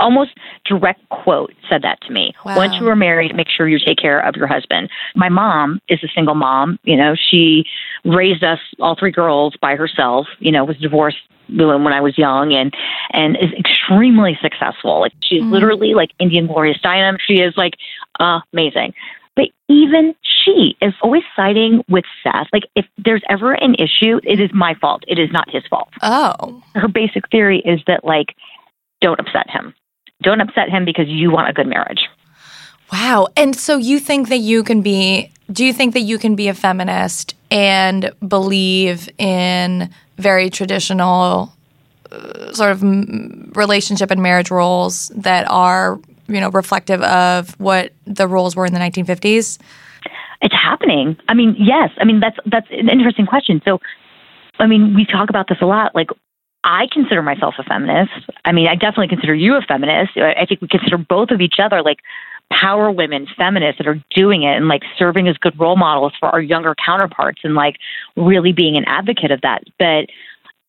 almost 0.00 0.32
direct 0.64 1.08
quote 1.10 1.52
said 1.68 1.82
that 1.82 2.00
to 2.02 2.12
me. 2.12 2.34
Wow. 2.44 2.56
Once 2.56 2.74
you 2.80 2.88
are 2.88 2.96
married, 2.96 3.34
make 3.36 3.48
sure 3.48 3.68
you 3.68 3.78
take 3.78 3.98
care 3.98 4.20
of 4.20 4.34
your 4.34 4.46
husband. 4.46 4.90
My 5.14 5.28
mom 5.28 5.80
is 5.88 6.02
a 6.02 6.08
single 6.14 6.34
mom. 6.34 6.78
You 6.82 6.96
know, 6.96 7.14
she 7.14 7.64
raised 8.04 8.42
us 8.42 8.58
all 8.80 8.96
three 8.98 9.12
girls 9.12 9.54
by 9.60 9.76
herself. 9.76 10.26
You 10.38 10.52
know, 10.52 10.64
was 10.64 10.76
divorced 10.78 11.18
when 11.48 11.92
I 11.92 12.00
was 12.00 12.16
young 12.16 12.52
and 12.52 12.72
and 13.12 13.36
is 13.36 13.50
extremely 13.58 14.38
successful. 14.40 15.00
Like 15.00 15.12
she's 15.22 15.42
mm. 15.42 15.50
literally 15.50 15.94
like 15.94 16.10
Indian 16.18 16.46
Gloria 16.46 16.74
Steinem. 16.74 17.18
She 17.24 17.34
is 17.34 17.54
like 17.56 17.74
uh, 18.18 18.40
amazing. 18.52 18.94
But 19.36 19.48
even 19.68 20.14
she 20.22 20.76
is 20.82 20.92
always 21.02 21.22
siding 21.36 21.82
with 21.88 22.04
Seth. 22.22 22.48
Like 22.52 22.64
if 22.74 22.86
there's 22.98 23.22
ever 23.28 23.52
an 23.54 23.74
issue, 23.74 24.20
it 24.24 24.40
is 24.40 24.50
my 24.52 24.74
fault. 24.74 25.04
It 25.06 25.18
is 25.18 25.30
not 25.32 25.48
his 25.50 25.62
fault. 25.68 25.88
Oh. 26.02 26.62
Her 26.74 26.88
basic 26.88 27.28
theory 27.30 27.62
is 27.64 27.80
that 27.86 28.04
like 28.04 28.34
don't 29.00 29.20
upset 29.20 29.48
him. 29.48 29.74
Don't 30.22 30.40
upset 30.40 30.68
him 30.68 30.84
because 30.84 31.08
you 31.08 31.30
want 31.30 31.48
a 31.48 31.52
good 31.52 31.66
marriage. 31.66 32.08
Wow. 32.92 33.28
And 33.36 33.54
so 33.54 33.76
you 33.76 34.00
think 34.00 34.28
that 34.28 34.38
you 34.38 34.64
can 34.64 34.82
be, 34.82 35.30
do 35.50 35.64
you 35.64 35.72
think 35.72 35.94
that 35.94 36.00
you 36.00 36.18
can 36.18 36.34
be 36.34 36.48
a 36.48 36.54
feminist 36.54 37.34
and 37.50 38.12
believe 38.26 39.08
in 39.18 39.90
very 40.16 40.50
traditional 40.50 41.52
uh, 42.10 42.52
sort 42.52 42.72
of 42.72 42.82
relationship 43.56 44.10
and 44.10 44.22
marriage 44.22 44.50
roles 44.50 45.08
that 45.14 45.48
are, 45.48 46.00
you 46.26 46.40
know, 46.40 46.50
reflective 46.50 47.00
of 47.02 47.58
what 47.60 47.92
the 48.06 48.26
roles 48.26 48.56
were 48.56 48.66
in 48.66 48.72
the 48.72 48.80
1950s? 48.80 49.58
It's 50.42 50.54
happening. 50.54 51.16
I 51.28 51.34
mean, 51.34 51.54
yes. 51.58 51.90
I 51.98 52.04
mean, 52.04 52.20
that's 52.20 52.36
that's 52.46 52.66
an 52.70 52.88
interesting 52.88 53.26
question. 53.26 53.60
So, 53.64 53.78
I 54.58 54.66
mean, 54.66 54.94
we 54.94 55.04
talk 55.04 55.28
about 55.28 55.48
this 55.48 55.58
a 55.60 55.66
lot. 55.66 55.94
Like, 55.94 56.08
I 56.64 56.86
consider 56.92 57.22
myself 57.22 57.54
a 57.58 57.64
feminist. 57.64 58.12
I 58.44 58.52
mean, 58.52 58.68
I 58.68 58.74
definitely 58.74 59.08
consider 59.08 59.34
you 59.34 59.56
a 59.56 59.62
feminist. 59.62 60.12
I 60.16 60.44
think 60.46 60.60
we 60.60 60.68
consider 60.68 60.98
both 60.98 61.30
of 61.30 61.40
each 61.40 61.56
other 61.62 61.82
like 61.82 61.98
power 62.52 62.90
women, 62.90 63.26
feminists 63.36 63.78
that 63.78 63.86
are 63.86 64.02
doing 64.14 64.42
it 64.42 64.56
and 64.56 64.68
like 64.68 64.82
serving 64.98 65.28
as 65.28 65.36
good 65.38 65.58
role 65.58 65.76
models 65.76 66.12
for 66.18 66.28
our 66.28 66.40
younger 66.40 66.74
counterparts 66.84 67.40
and 67.44 67.54
like 67.54 67.76
really 68.16 68.52
being 68.52 68.76
an 68.76 68.84
advocate 68.86 69.30
of 69.30 69.40
that. 69.42 69.62
But 69.78 70.06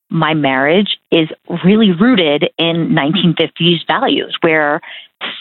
my 0.10 0.34
marriage 0.34 0.97
is 1.12 1.30
really 1.65 1.91
rooted 1.91 2.49
in 2.58 2.95
1950s 2.95 3.88
values 3.88 4.38
where 4.41 4.82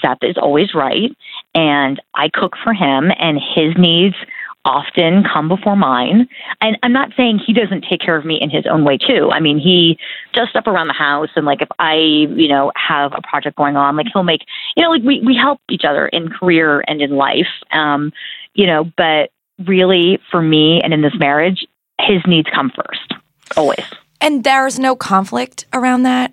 Seth 0.01 0.19
is 0.23 0.37
always 0.41 0.75
right 0.75 1.11
and 1.55 2.01
I 2.15 2.29
cook 2.33 2.55
for 2.63 2.73
him 2.73 3.11
and 3.19 3.39
his 3.39 3.75
needs 3.77 4.15
often 4.65 5.25
come 5.25 5.49
before 5.49 5.77
mine. 5.77 6.29
And 6.61 6.77
I'm 6.83 6.93
not 6.93 7.11
saying 7.17 7.41
he 7.45 7.53
doesn't 7.53 7.85
take 7.89 8.01
care 8.01 8.17
of 8.17 8.25
me 8.25 8.39
in 8.41 8.51
his 8.51 8.67
own 8.71 8.85
way 8.85 8.99
too. 8.99 9.31
I 9.33 9.41
mean, 9.41 9.59
he 9.59 9.99
does 10.35 10.49
stuff 10.51 10.67
around 10.67 10.89
the 10.89 10.95
house 10.95 11.31
and 11.37 11.47
like 11.47 11.63
if 11.63 11.69
I, 11.79 11.95
you 11.95 12.49
know, 12.49 12.73
have 12.77 13.13
a 13.15 13.23
project 13.23 13.57
going 13.57 13.77
on, 13.77 13.97
like 13.97 14.07
he'll 14.13 14.23
make, 14.23 14.43
you 14.77 14.83
know, 14.83 14.91
like 14.91 15.03
we, 15.03 15.21
we 15.25 15.35
help 15.35 15.61
each 15.71 15.85
other 15.89 16.09
in 16.09 16.29
career 16.29 16.85
and 16.87 17.01
in 17.01 17.17
life. 17.17 17.49
Um, 17.73 18.13
you 18.55 18.67
know, 18.67 18.91
but 18.97 19.31
really 19.67 20.19
for 20.31 20.43
me 20.43 20.81
and 20.83 20.93
in 20.93 21.03
this 21.03 21.15
marriage, 21.19 21.67
his 22.01 22.21
needs 22.27 22.49
come 22.55 22.71
first. 22.71 23.15
Always. 23.57 23.85
And 24.21 24.45
there's 24.45 24.79
no 24.79 24.95
conflict 24.95 25.65
around 25.73 26.03
that? 26.03 26.33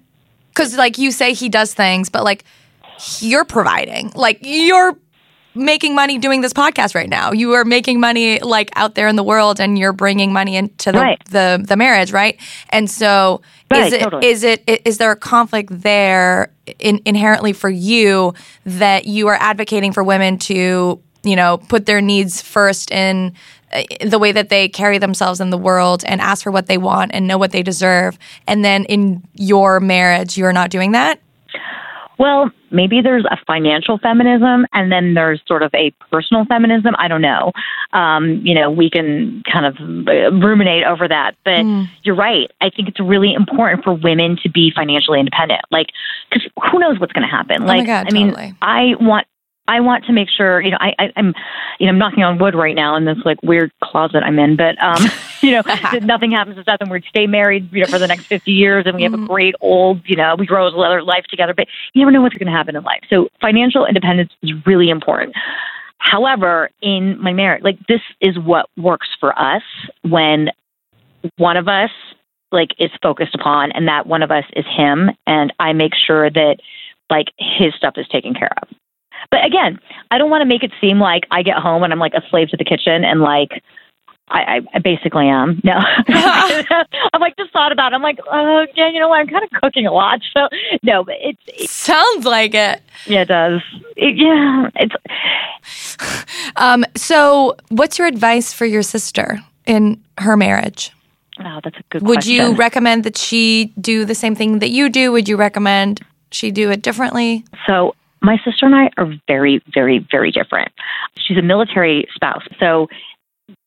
Cuz 0.54 0.78
like 0.78 0.98
you 0.98 1.12
say 1.12 1.34
he 1.34 1.48
does 1.48 1.74
things, 1.74 2.10
but 2.10 2.24
like 2.24 2.44
you're 3.20 3.46
providing. 3.46 4.12
Like 4.16 4.40
you're 4.42 4.98
making 5.58 5.96
money 5.96 6.18
doing 6.18 6.42
this 6.42 6.54
podcast 6.54 6.96
right 6.96 7.10
now. 7.10 7.32
You 7.32 7.54
are 7.54 7.66
making 7.66 8.00
money 8.00 8.40
like 8.40 8.70
out 8.76 8.96
there 8.96 9.08
in 9.08 9.16
the 9.16 9.24
world 9.24 9.60
and 9.60 9.78
you're 9.78 9.94
bringing 9.94 10.32
money 10.32 10.56
into 10.56 10.92
the 10.92 11.00
right. 11.00 11.26
the, 11.30 11.64
the 11.68 11.76
marriage, 11.76 12.12
right? 12.12 12.40
And 12.70 12.90
so 12.90 13.42
right, 13.72 13.88
is 13.88 13.94
it 13.94 14.02
totally. 14.02 14.28
is 14.28 14.44
it 14.44 14.82
is 14.86 14.98
there 14.98 15.12
a 15.12 15.16
conflict 15.16 15.70
there 15.82 16.52
in, 16.80 17.02
inherently 17.06 17.54
for 17.54 17.70
you 17.70 18.34
that 18.66 19.06
you 19.06 19.28
are 19.28 19.38
advocating 19.40 19.92
for 19.92 20.04
women 20.04 20.38
to, 20.40 21.02
you 21.24 21.36
know, 21.36 21.58
put 21.58 21.86
their 21.86 22.02
needs 22.02 22.42
first 22.42 22.92
in 22.92 23.34
uh, 23.74 23.84
the 24.06 24.20
way 24.20 24.32
that 24.32 24.50
they 24.50 24.70
carry 24.70 24.98
themselves 24.98 25.42
in 25.42 25.50
the 25.50 25.58
world 25.58 26.04
and 26.08 26.22
ask 26.22 26.44
for 26.44 26.52
what 26.52 26.68
they 26.68 26.78
want 26.78 27.12
and 27.14 27.28
know 27.28 27.38
what 27.38 27.52
they 27.52 27.64
deserve 27.64 28.18
and 28.48 28.64
then 28.64 28.86
in 28.86 29.22
your 29.34 29.80
marriage 29.80 30.38
you're 30.38 30.54
not 30.54 30.70
doing 30.70 30.94
that? 30.94 31.20
Well, 32.18 32.52
maybe 32.72 33.02
there's 33.02 33.26
a 33.26 33.38
financial 33.46 33.98
feminism 33.98 34.66
and 34.74 34.92
then 34.92 35.14
there's 35.14 35.42
sort 35.48 35.64
of 35.64 35.74
a 35.74 35.92
personal 36.12 36.46
feminism. 36.46 36.96
I 36.98 37.08
don't 37.08 37.22
know. 37.22 37.52
Um, 37.94 38.42
you 38.44 38.54
know, 38.54 38.70
we 38.70 38.90
can 38.90 39.44
kind 39.52 39.66
of 39.66 39.76
uh, 40.08 40.32
ruminate 40.46 40.84
over 40.84 41.08
that. 41.08 41.36
But 41.44 41.66
mm. 41.66 41.88
you're 42.04 42.16
right. 42.16 42.52
I 42.62 42.70
think 42.70 42.90
it's 42.90 43.00
really 43.00 43.34
important 43.34 43.84
for 43.84 43.94
women 43.94 44.38
to 44.44 44.50
be 44.50 44.72
financially 44.76 45.20
independent. 45.20 45.62
Like, 45.72 45.88
because 46.30 46.50
who 46.72 46.80
knows 46.80 47.00
what's 47.00 47.14
going 47.14 47.28
to 47.28 47.34
happen? 47.34 47.64
Oh 47.64 47.66
like, 47.66 47.86
God, 47.86 48.08
I 48.10 48.14
mean, 48.14 48.36
I 48.62 48.96
want 49.00 49.28
I 49.68 49.80
want 49.82 50.06
to 50.06 50.14
make 50.14 50.30
sure, 50.30 50.62
you 50.62 50.72
know, 50.72 50.78
I, 50.80 50.94
I, 50.98 51.12
am 51.16 51.34
you 51.80 51.86
know, 51.86 51.92
I'm 51.92 51.98
knocking 51.98 52.24
on 52.24 52.38
wood 52.38 52.56
right 52.56 52.76
now 52.76 52.96
in 52.96 53.06
this 53.06 53.18
like 53.26 53.42
weird 53.44 53.72
closet 53.84 54.24
I'm 54.24 54.40
in, 54.40 54.56
but, 54.56 54.82
um, 54.82 55.04
you 55.42 55.52
know, 55.52 55.62
nothing 56.02 56.32
happens 56.32 56.56
to 56.58 56.64
Seth 56.64 56.82
and 56.82 56.90
we 56.90 57.02
stay 57.10 57.28
married, 57.28 57.72
you 57.72 57.82
know, 57.82 57.88
for 57.88 58.00
the 58.00 58.08
next 58.08 58.26
50 58.26 58.52
years 58.52 58.86
and 58.86 58.96
we 58.96 59.04
have 59.04 59.12
mm-hmm. 59.12 59.24
a 59.24 59.28
great 59.28 59.56
old, 59.62 60.02
you 60.06 60.16
know, 60.16 60.36
we 60.38 60.46
grow 60.46 60.68
a 60.68 60.70
leather 60.70 61.04
life 61.04 61.26
together, 61.30 61.54
but 61.54 61.68
you 61.94 62.02
never 62.02 62.12
know 62.12 62.22
what's 62.22 62.38
going 62.38 62.52
to 62.52 62.58
happen 62.58 62.76
in 62.76 62.84
life. 62.84 63.02
So 63.10 63.30
financial 63.42 63.86
independence 63.86 64.32
is 64.42 64.52
really 64.66 64.90
important. 64.90 65.36
However, 66.00 66.70
in 66.82 67.22
my 67.22 67.34
marriage, 67.34 67.64
like 67.64 67.78
this 67.88 68.02
is 68.22 68.38
what 68.40 68.70
works 68.78 69.08
for 69.20 69.38
us 69.38 69.64
when 70.04 70.50
one 71.38 71.58
of 71.58 71.68
us 71.68 71.90
like 72.52 72.70
is 72.80 72.92
focused 73.02 73.36
upon 73.36 73.72
and 73.74 73.88
that 73.88 74.08
one 74.08 74.24
of 74.24 74.32
us 74.32 74.46
is 74.56 74.66
him 74.66 75.10
and 75.26 75.52
I 75.60 75.74
make 75.74 75.94
sure 75.96 76.30
that 76.30 76.58
like 77.10 77.28
his 77.38 77.74
stuff 77.76 77.96
is 77.98 78.08
taken 78.08 78.34
care 78.34 78.52
of. 78.62 78.70
But 79.32 79.46
again, 79.46 79.80
I 80.12 80.18
don't 80.18 80.30
want 80.30 80.42
to 80.42 80.46
make 80.46 80.64
it 80.64 80.72
seem 80.80 81.00
like 81.00 81.24
I 81.32 81.44
get 81.44 81.58
home 81.58 81.84
and 81.84 81.92
I'm 81.92 82.00
like 82.00 82.14
a 82.14 82.22
slave 82.30 82.50
to 82.50 82.58
the 82.58 82.66
kitchen 82.66 83.04
and 83.04 83.22
like 83.22 83.62
I, 84.30 84.62
I 84.74 84.80
basically 84.80 85.28
am. 85.28 85.62
No, 85.64 85.74
I'm 86.08 87.22
like 87.22 87.38
just 87.38 87.54
thought 87.54 87.72
about. 87.72 87.94
It. 87.94 87.96
I'm 87.96 88.02
like, 88.02 88.20
oh 88.30 88.66
yeah, 88.76 88.90
you 88.92 89.00
know 89.00 89.08
what? 89.08 89.20
I'm 89.20 89.28
kind 89.28 89.44
of 89.44 89.50
cooking 89.62 89.88
a 89.88 89.94
lot. 89.94 90.20
So 90.36 90.50
no, 90.84 91.04
but 91.06 91.16
it's 91.22 91.42
it, 91.48 91.70
sounds 91.70 92.26
like 92.26 92.54
it. 92.54 92.82
Yeah, 93.06 93.22
it 93.22 93.28
does. 93.30 93.62
It, 93.96 94.18
yeah, 94.18 94.70
it's. 94.76 94.96
Um. 96.56 96.86
So, 96.96 97.56
what's 97.70 98.00
your 98.00 98.08
advice 98.08 98.52
for 98.52 98.66
your 98.66 98.82
sister 98.82 99.40
in 99.66 100.02
her 100.18 100.36
marriage? 100.36 100.92
Oh, 101.40 101.60
that's 101.64 101.78
a 101.78 101.84
good. 101.90 102.02
Would 102.04 102.16
question. 102.16 102.34
you 102.34 102.56
recommend 102.56 103.04
that 103.04 103.18
she 103.18 103.74
do 103.80 104.06
the 104.06 104.16
same 104.16 104.34
thing 104.34 104.60
that 104.60 104.70
you 104.70 104.90
do? 104.90 105.12
Would 105.12 105.28
you 105.28 105.36
recommend 105.36 106.02
she 106.32 106.50
do 106.52 106.72
it 106.72 106.82
differently? 106.82 107.46
So 107.68 107.94
my 108.22 108.38
sister 108.44 108.66
and 108.66 108.76
I 108.76 108.90
are 108.98 109.14
very, 109.28 109.62
very, 109.74 110.06
very 110.12 110.32
different. 110.32 110.72
She's 111.18 111.38
a 111.38 111.42
military 111.42 112.08
spouse. 112.14 112.44
So 112.60 112.88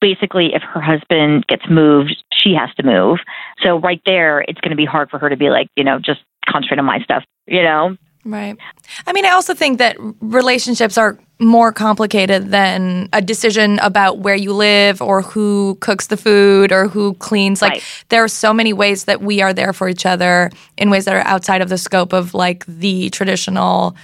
basically, 0.00 0.54
if 0.54 0.62
her 0.62 0.80
husband 0.80 1.46
gets 1.46 1.68
moved, 1.68 2.22
she 2.32 2.54
has 2.54 2.74
to 2.76 2.82
move. 2.82 3.18
So 3.62 3.78
right 3.78 4.00
there, 4.06 4.40
it's 4.40 4.60
going 4.60 4.70
to 4.70 4.76
be 4.76 4.84
hard 4.84 5.10
for 5.10 5.18
her 5.18 5.28
to 5.28 5.36
be 5.36 5.50
like, 5.50 5.68
you 5.76 5.84
know, 5.84 5.98
just 5.98 6.20
concentrate 6.48 6.78
on 6.78 6.84
my 6.84 7.00
stuff, 7.00 7.24
you 7.46 7.62
know? 7.62 7.96
Right. 8.22 8.54
I 9.06 9.14
mean, 9.14 9.24
I 9.24 9.30
also 9.30 9.54
think 9.54 9.78
that 9.78 9.96
relationships 10.20 10.98
are 10.98 11.18
more 11.38 11.72
complicated 11.72 12.50
than 12.50 13.08
a 13.14 13.22
decision 13.22 13.78
about 13.78 14.18
where 14.18 14.34
you 14.34 14.52
live 14.52 15.00
or 15.00 15.22
who 15.22 15.78
cooks 15.80 16.08
the 16.08 16.18
food 16.18 16.70
or 16.70 16.86
who 16.86 17.14
cleans. 17.14 17.62
Like, 17.62 17.72
Right. 17.72 18.04
there 18.10 18.22
are 18.22 18.28
so 18.28 18.52
many 18.52 18.74
ways 18.74 19.04
that 19.04 19.22
we 19.22 19.40
are 19.40 19.54
there 19.54 19.72
for 19.72 19.88
each 19.88 20.04
other 20.04 20.50
in 20.76 20.90
ways 20.90 21.06
that 21.06 21.14
are 21.14 21.26
outside 21.26 21.62
of 21.62 21.70
the 21.70 21.78
scope 21.78 22.12
of 22.12 22.34
like 22.34 22.66
the 22.66 23.08
traditional 23.08 23.96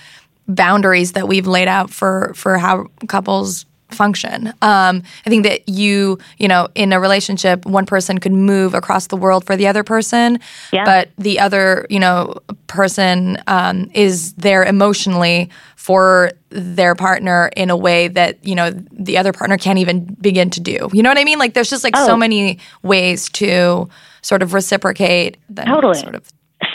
boundaries 0.48 1.12
that 1.12 1.28
we've 1.28 1.46
laid 1.46 1.68
out 1.68 1.90
for 1.90 2.32
for 2.34 2.58
how 2.58 2.86
couples 3.08 3.66
function. 3.90 4.48
Um, 4.62 5.02
I 5.24 5.30
think 5.30 5.44
that 5.44 5.68
you, 5.68 6.18
you 6.38 6.48
know, 6.48 6.66
in 6.74 6.92
a 6.92 6.98
relationship, 6.98 7.64
one 7.64 7.86
person 7.86 8.18
could 8.18 8.32
move 8.32 8.74
across 8.74 9.06
the 9.06 9.16
world 9.16 9.44
for 9.44 9.56
the 9.56 9.68
other 9.68 9.84
person, 9.84 10.40
Yeah. 10.72 10.84
but 10.84 11.10
the 11.18 11.38
other, 11.38 11.86
you 11.88 12.00
know, 12.00 12.34
person 12.66 13.38
um, 13.46 13.88
is 13.94 14.32
there 14.34 14.64
emotionally 14.64 15.50
for 15.76 16.32
their 16.50 16.96
partner 16.96 17.48
in 17.56 17.70
a 17.70 17.76
way 17.76 18.08
that 18.08 18.44
you 18.44 18.56
know 18.56 18.70
the 18.90 19.18
other 19.18 19.32
partner 19.32 19.56
can't 19.56 19.78
even 19.78 20.04
begin 20.20 20.50
to 20.50 20.60
do. 20.60 20.88
You 20.92 21.02
know 21.04 21.10
what 21.10 21.18
I 21.18 21.24
mean? 21.24 21.38
Like, 21.38 21.54
there's 21.54 21.70
just 21.70 21.84
like 21.84 21.96
so 21.96 22.14
Oh. 22.14 22.16
many 22.16 22.58
ways 22.82 23.28
to 23.34 23.88
sort 24.22 24.42
of 24.42 24.52
reciprocate. 24.52 25.36
Totally. 25.54 25.94
Sort 25.98 26.16
of. 26.16 26.24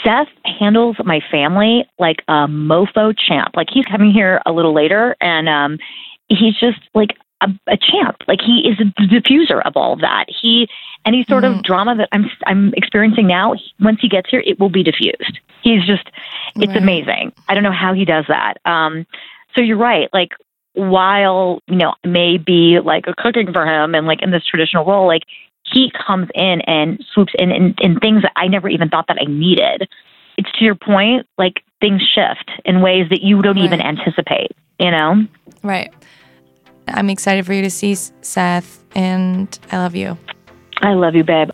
Seth 0.04 0.28
handles 0.44 0.96
my 1.04 1.20
family 1.30 1.86
like 1.98 2.22
a 2.28 2.46
mofo 2.46 3.16
champ. 3.16 3.54
Like 3.54 3.68
he's 3.72 3.84
coming 3.84 4.12
here 4.12 4.40
a 4.46 4.52
little 4.52 4.74
later, 4.74 5.16
and 5.20 5.48
um, 5.48 5.78
he's 6.28 6.58
just 6.58 6.80
like 6.94 7.16
a, 7.40 7.48
a 7.68 7.76
champ. 7.76 8.16
Like 8.26 8.40
he 8.40 8.68
is 8.68 8.78
the 8.78 9.06
diffuser 9.06 9.62
of 9.64 9.76
all 9.76 9.92
of 9.92 10.00
that. 10.00 10.26
He 10.28 10.68
any 11.04 11.24
sort 11.28 11.44
of 11.44 11.62
drama 11.62 11.96
that 11.96 12.08
I'm 12.12 12.30
I'm 12.46 12.72
experiencing 12.74 13.26
now. 13.26 13.54
Once 13.80 13.98
he 14.00 14.08
gets 14.08 14.30
here, 14.30 14.42
it 14.44 14.60
will 14.60 14.70
be 14.70 14.82
diffused. 14.82 15.38
He's 15.62 15.84
just 15.84 16.08
it's 16.56 16.68
Right. 16.68 16.76
amazing. 16.76 17.32
I 17.48 17.54
don't 17.54 17.62
know 17.62 17.72
how 17.72 17.94
he 17.94 18.04
does 18.04 18.24
that. 18.28 18.54
Um, 18.64 19.06
so 19.54 19.60
you're 19.62 19.76
right. 19.76 20.08
Like 20.12 20.30
while 20.74 21.60
you 21.66 21.76
know 21.76 21.94
maybe 22.04 22.78
like 22.80 23.06
a 23.06 23.14
cooking 23.14 23.52
for 23.52 23.66
him 23.66 23.94
and 23.94 24.06
like 24.06 24.22
in 24.22 24.30
this 24.30 24.44
traditional 24.46 24.84
role, 24.84 25.06
like 25.06 25.22
he 25.72 25.90
comes 26.06 26.28
in 26.34 26.60
and 26.62 27.04
swoops 27.12 27.32
in, 27.38 27.50
in 27.50 27.74
in 27.78 27.98
things 28.00 28.22
that 28.22 28.32
I 28.36 28.48
never 28.48 28.68
even 28.68 28.88
thought 28.88 29.06
that 29.08 29.18
I 29.20 29.24
needed. 29.24 29.88
It's 30.38 30.50
to 30.58 30.64
your 30.64 30.74
point, 30.74 31.26
like 31.38 31.62
things 31.80 32.02
shift 32.14 32.50
in 32.64 32.80
ways 32.80 33.08
that 33.10 33.22
you 33.22 33.42
don't 33.42 33.58
even 33.58 33.80
anticipate. 33.80 34.52
You 34.78 34.90
know. 34.90 35.26
Right. 35.62 35.92
I'm 36.88 37.10
excited 37.10 37.46
for 37.46 37.52
you 37.52 37.62
to 37.62 37.70
see 37.70 37.94
Seth, 37.94 38.84
and 38.94 39.58
I 39.70 39.78
love 39.78 39.94
you. 39.94 40.18
I 40.80 40.94
love 40.94 41.14
you, 41.14 41.24
babe. 41.24 41.50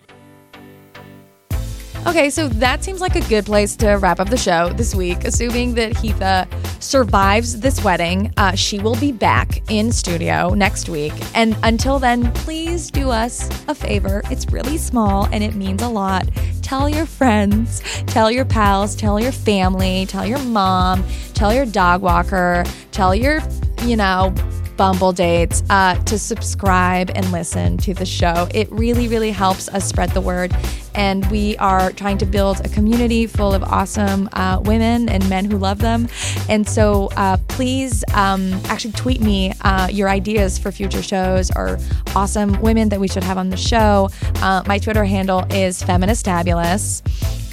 Okay, 2.06 2.30
so 2.30 2.48
that 2.48 2.82
seems 2.82 3.00
like 3.00 3.16
a 3.16 3.20
good 3.28 3.44
place 3.44 3.76
to 3.76 3.94
wrap 3.94 4.18
up 4.18 4.30
the 4.30 4.36
show 4.36 4.70
this 4.70 4.94
week. 4.94 5.24
Assuming 5.24 5.74
that 5.74 5.94
Heather 5.96 6.48
survives 6.80 7.60
this 7.60 7.84
wedding, 7.84 8.32
uh, 8.36 8.54
she 8.54 8.78
will 8.78 8.94
be 8.96 9.12
back 9.12 9.62
in 9.70 9.92
studio 9.92 10.54
next 10.54 10.88
week. 10.88 11.12
And 11.34 11.56
until 11.64 11.98
then, 11.98 12.32
please 12.32 12.90
do 12.90 13.10
us 13.10 13.50
a 13.68 13.74
favor. 13.74 14.22
It's 14.30 14.46
really 14.50 14.78
small 14.78 15.26
and 15.32 15.44
it 15.44 15.54
means 15.54 15.82
a 15.82 15.88
lot. 15.88 16.28
Tell 16.62 16.88
your 16.88 17.06
friends, 17.06 17.80
tell 18.06 18.30
your 18.30 18.44
pals, 18.44 18.94
tell 18.94 19.20
your 19.20 19.32
family, 19.32 20.06
tell 20.06 20.24
your 20.24 20.38
mom, 20.38 21.04
tell 21.34 21.52
your 21.52 21.66
dog 21.66 22.00
walker, 22.00 22.64
tell 22.90 23.14
your, 23.14 23.40
you 23.82 23.96
know, 23.96 24.34
Bumble 24.78 25.10
dates 25.10 25.64
uh, 25.70 25.96
to 26.04 26.16
subscribe 26.16 27.10
and 27.16 27.32
listen 27.32 27.76
to 27.78 27.92
the 27.92 28.06
show. 28.06 28.46
It 28.54 28.70
really, 28.70 29.08
really 29.08 29.32
helps 29.32 29.68
us 29.68 29.84
spread 29.84 30.10
the 30.10 30.20
word. 30.20 30.56
And 30.98 31.24
we 31.30 31.56
are 31.58 31.92
trying 31.92 32.18
to 32.18 32.26
build 32.26 32.60
a 32.66 32.68
community 32.68 33.26
full 33.28 33.54
of 33.54 33.62
awesome 33.62 34.28
uh, 34.32 34.60
women 34.64 35.08
and 35.08 35.26
men 35.30 35.44
who 35.48 35.56
love 35.56 35.78
them. 35.78 36.08
And 36.48 36.68
so 36.68 37.08
uh, 37.16 37.36
please 37.46 38.02
um, 38.14 38.52
actually 38.64 38.92
tweet 38.92 39.20
me 39.20 39.52
uh, 39.60 39.88
your 39.90 40.08
ideas 40.08 40.58
for 40.58 40.72
future 40.72 41.02
shows 41.02 41.50
or 41.54 41.78
awesome 42.16 42.60
women 42.60 42.88
that 42.88 42.98
we 42.98 43.06
should 43.06 43.22
have 43.22 43.38
on 43.38 43.48
the 43.50 43.56
show. 43.56 44.10
Uh, 44.42 44.64
my 44.66 44.78
Twitter 44.78 45.04
handle 45.04 45.46
is 45.52 45.82
feministabulous. 45.82 47.02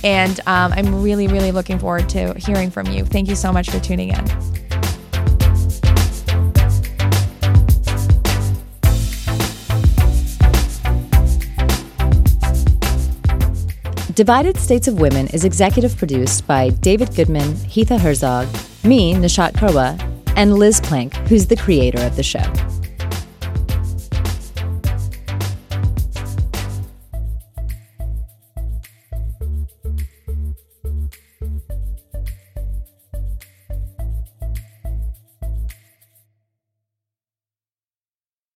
And 0.04 0.40
um, 0.48 0.74
I'm 0.74 1.02
really, 1.04 1.28
really 1.28 1.52
looking 1.52 1.80
forward 1.80 2.10
to 2.10 2.34
hearing 2.36 2.72
from 2.72 2.88
you. 2.88 3.06
Thank 3.06 3.28
you 3.28 3.36
so 3.36 3.52
much 3.52 3.70
for 3.70 3.80
tuning 3.80 4.10
in. 4.10 4.65
Divided 14.16 14.56
States 14.56 14.88
of 14.88 15.02
Women 15.02 15.28
is 15.28 15.44
executive 15.44 15.98
produced 15.98 16.48
by 16.48 16.70
David 16.70 17.14
Goodman, 17.14 17.54
Heather 17.66 17.98
Herzog, 17.98 18.48
me, 18.86 19.14
Nishat 19.14 19.52
Kurwa, 19.52 20.00
and 20.38 20.54
Liz 20.54 20.80
Plank, 20.80 21.14
who's 21.28 21.48
the 21.48 21.58
creator 21.58 22.02
of 22.02 22.16
the 22.16 22.24
show. 22.24 22.75